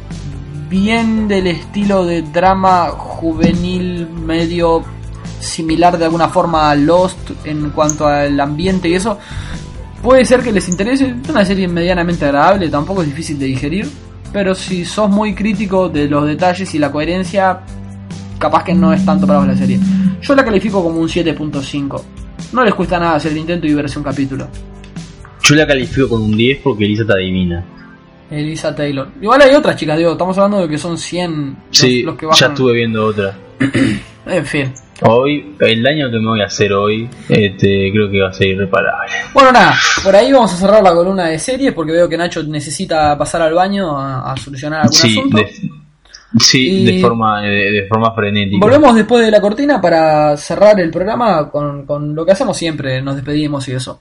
[0.69, 4.83] bien del estilo de drama juvenil medio
[5.41, 9.17] similar de alguna forma a Lost en cuanto al ambiente y eso,
[10.01, 11.15] puede ser que les interese.
[11.23, 13.89] Es una serie medianamente agradable, tampoco es difícil de digerir,
[14.31, 17.59] pero si sos muy crítico de los detalles y la coherencia,
[18.39, 19.79] capaz que no es tanto para vos la serie.
[20.21, 22.01] Yo la califico como un 7.5.
[22.53, 24.47] No les cuesta nada hacer el intento y verse un capítulo.
[25.43, 27.63] yo la califico con un 10 porque Elisa está divina.
[28.29, 29.09] Elisa Taylor.
[29.21, 32.25] Igual hay otras chicas, digo, estamos hablando de que son 100 los, Sí, los que
[32.25, 32.51] ya bajan.
[32.51, 33.35] estuve viendo otra.
[34.25, 34.71] En fin.
[35.03, 38.49] Hoy, el daño que me voy a hacer hoy, este, creo que va a ser
[38.49, 39.11] irreparable.
[39.33, 39.73] Bueno, nada,
[40.03, 43.41] por ahí vamos a cerrar la columna de series porque veo que Nacho necesita pasar
[43.41, 45.37] al baño a, a solucionar algún Sí, asunto.
[45.37, 45.51] de,
[46.39, 48.59] sí Y- de forma de, de forma frenética.
[48.65, 53.01] Volvemos después de la cortina para cerrar el programa con, con lo que hacemos siempre,
[53.01, 53.99] nos despedimos y eso.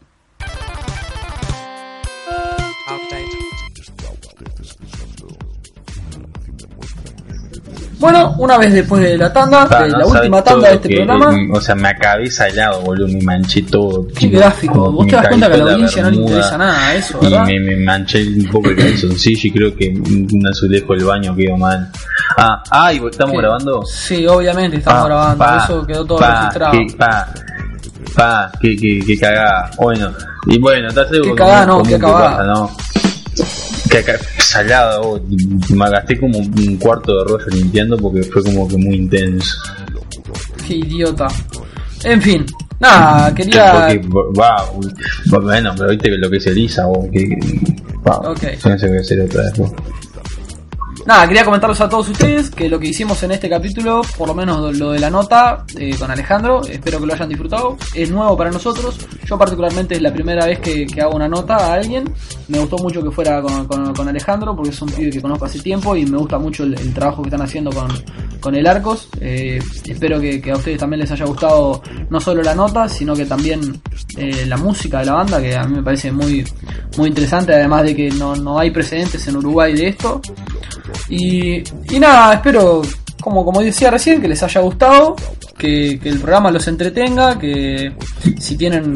[8.01, 10.89] Bueno, una vez después de la tanda, Ah, de no la última tanda de este
[10.89, 13.09] que- programa, O sea, me acabé salado, boludo.
[13.09, 14.06] Me manché todo.
[14.09, 14.90] qué tipo, gráfico.
[14.93, 17.44] Vos te das cuenta que a la audiencia no le interesa nada eso, Y ¿verdad?
[17.47, 21.56] me, me manché un poco el calzoncillo y creo que un azulejo del baño quedó
[21.59, 21.90] mal.
[22.39, 23.39] Ah, ah, ¿y estamos ¿Qué?
[23.43, 23.82] grabando?
[23.85, 26.72] Sí, obviamente estamos Pa, grabando, pa, eso quedó todo registrado.
[26.72, 27.28] que- pa,
[28.14, 29.70] pa, que, que, que cagada.
[29.78, 30.10] Bueno,
[30.47, 32.31] y bueno, está seguro Qué cagada, no, que cagada.
[32.36, 32.70] pasa, ¿no?
[33.90, 34.18] Que acá-
[34.51, 35.20] salada, vos.
[35.70, 39.56] me gasté como un cuarto de rollo limpiando porque fue como que muy intenso.
[40.66, 41.28] Qué idiota.
[42.05, 42.47] En fin,
[42.78, 43.72] nada, quería.
[43.72, 44.64] Porque, va,
[45.31, 47.28] va, bueno, pero viste que lo que es Elisa, vos, que.
[48.06, 48.43] Va, Ok.
[48.64, 49.52] No sé qué hacer otra vez.
[51.06, 54.35] Nada, quería comentarles a todos ustedes que lo que hicimos en este capítulo, por lo
[54.35, 57.77] menos lo de la nota eh, con Alejandro, espero que lo hayan disfrutado.
[57.94, 58.98] Es nuevo para nosotros.
[59.24, 62.05] Yo particularmente es la primera vez que, hago una nota a alguien.
[62.48, 65.60] Me gustó mucho que fuera con, con- Alejandro porque es un pibe que conozco hace
[65.60, 67.89] tiempo y me gusta mucho el, trabajo que están haciendo con,
[68.40, 69.09] con el Arcos.
[69.20, 73.14] Eh, espero que, que a ustedes también les haya gustado no solo la nota, sino
[73.14, 73.81] que también
[74.16, 76.44] eh, la música de la banda, que a mí me parece muy,
[76.97, 80.20] muy interesante, además de que no, no hay precedentes en Uruguay de esto.
[81.11, 81.62] Y,
[81.99, 82.82] nada, espero,
[83.20, 85.16] como, como decía recién, que les haya gustado,
[85.59, 87.93] que, el programa los entretenga, que
[88.39, 88.95] si tienen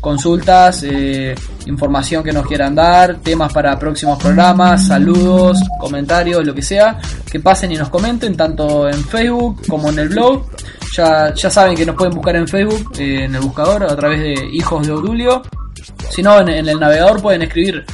[0.00, 1.32] consultas, eh,
[1.66, 6.98] información que nos quieran dar, temas para próximos programas, saludos, comentarios, lo que sea,
[7.30, 10.44] que pasen y nos comenten, tanto en Facebook como en el blog.
[10.96, 14.20] Ya, ya saben que nos pueden buscar en Facebook, eh, en el buscador, a través
[14.20, 15.42] de Hijos de Odulio.
[16.10, 17.84] Si no, en, el navegador pueden escribir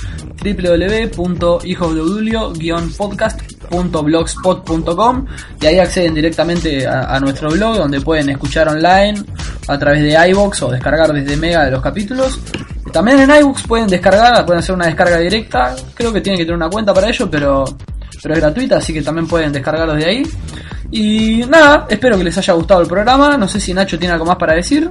[3.70, 5.26] www.hijosdeudulio-podcast.blogspot.com
[5.60, 9.22] y ahí acceden directamente a, nuestro blog donde pueden escuchar online
[9.66, 12.40] a través de iBox o descargar desde Mega de los capítulos.
[12.92, 15.76] También en iBooks pueden descargar, pueden hacer una descarga directa.
[15.94, 17.64] Creo que tienen que tener una cuenta para ello, pero,
[18.22, 20.22] pero es gratuita, así que también pueden descargarlos de ahí.
[20.90, 23.36] Y nada, espero que les haya gustado el programa.
[23.36, 24.90] No sé si Nacho tiene algo más para decir.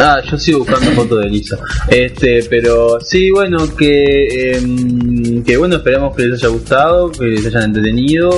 [0.00, 1.58] Ah, yo sigo buscando fotos de Elisa.
[1.88, 7.44] Este, pero sí, bueno, que, em, que bueno, esperamos que les haya gustado, que les
[7.46, 8.30] hayan entretenido,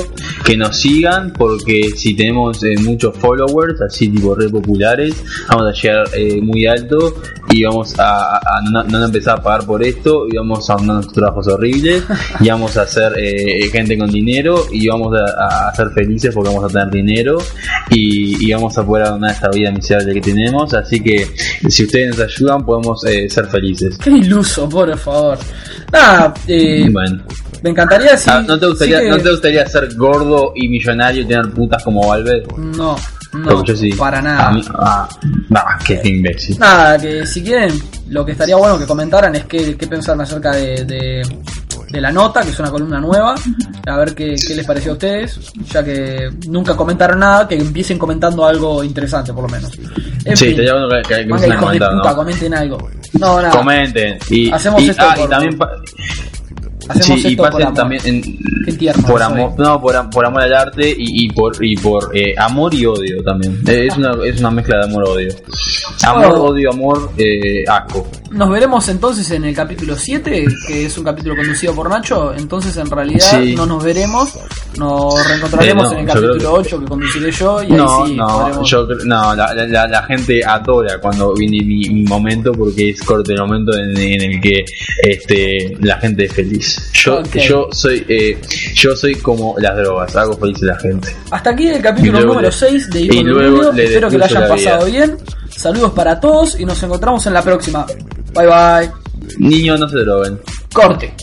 [0.42, 5.72] que nos sigan, porque si tenemos eh, muchos followers, así tipo re populares, vamos a
[5.72, 7.20] llegar eh, muy alto
[7.50, 8.40] y vamos a,
[8.88, 12.04] no empezar a pagar por esto y vamos a mandar nuestros trabajos horribles
[12.38, 16.48] y vamos a ser eh, gente con dinero y vamos a, a ser felices porque
[16.48, 17.38] vamos a tener dinero
[17.90, 21.26] y, y vamos a poder abandonar esta vida miserable que tenemos así que
[21.68, 25.39] si ustedes nos ayudan podemos eh, ser felices Qué iluso, por favor.
[25.93, 27.22] Nada, eh, bueno
[27.62, 28.31] me encantaría si.
[28.31, 31.51] Ah, ¿no, te gustaría, sí que- ¿no te gustaría ser gordo y millonario y tener
[31.51, 32.43] putas como Valve?
[32.56, 32.97] No,
[33.32, 33.93] no, yo sí.
[33.93, 34.52] para nada.
[34.74, 35.09] Ah,
[35.48, 36.59] nah, qué imbécil.
[36.59, 37.72] Nada, que si quieren,
[38.09, 41.22] lo que estaría bueno que comentaran es qué, qué pensaron acerca de, de,
[41.90, 43.34] de la nota, que es una columna nueva.
[43.86, 45.38] A ver qué, qué les pareció a ustedes,
[45.72, 49.70] ya que nunca comentaron nada, que empiecen comentando algo interesante por lo menos.
[50.24, 52.16] En Sí, fin, estaría bueno que, que, que hijos de comentar, puta, ¿no?
[52.16, 52.90] comenten algo.
[53.18, 53.50] No, nada.
[53.56, 54.18] Comenten.
[54.30, 55.58] Y, Hacemos y, esto ah, por- y también.
[56.88, 57.76] Hacemos sí, y esto por pasen amor.
[57.76, 59.32] también en- Qué tierno por soy.
[59.32, 62.84] amor, no, por, por amor al arte y, y por y por eh, amor y
[62.84, 63.60] odio también.
[63.66, 65.28] Eh, es una es una mezcla de amor odio.
[66.04, 66.42] Amor, Oh.
[66.46, 68.06] odio, amor, eh, asco.
[68.31, 72.32] Nos veremos entonces en el capítulo 7, que es un capítulo conducido por Nacho.
[72.32, 73.55] Entonces, en realidad, Sí.
[73.57, 74.31] no nos veremos.
[74.78, 77.62] Nos reencontraremos Eh, no, en el capítulo que- 8 que conduciré yo.
[77.65, 81.59] Y No, ahí sí no, podremos- yo cre- no, la, la- gente adora cuando viene
[81.65, 84.65] mi, mi momento porque es corto el momento en, en el que
[85.02, 86.90] este la gente es feliz.
[86.94, 88.40] Yo yo soy eh,
[88.74, 91.15] yo soy como las drogas, hago feliz a la gente.
[91.32, 94.86] Hasta aquí el capítulo número le- 6 de le Espero que lo hayan la pasado
[94.86, 95.16] bien.
[95.51, 97.85] Saludos para todos y nos encontramos en la próxima.
[98.35, 98.90] Bye bye.
[99.39, 100.40] Niños no se droguen.
[100.73, 101.15] Corte.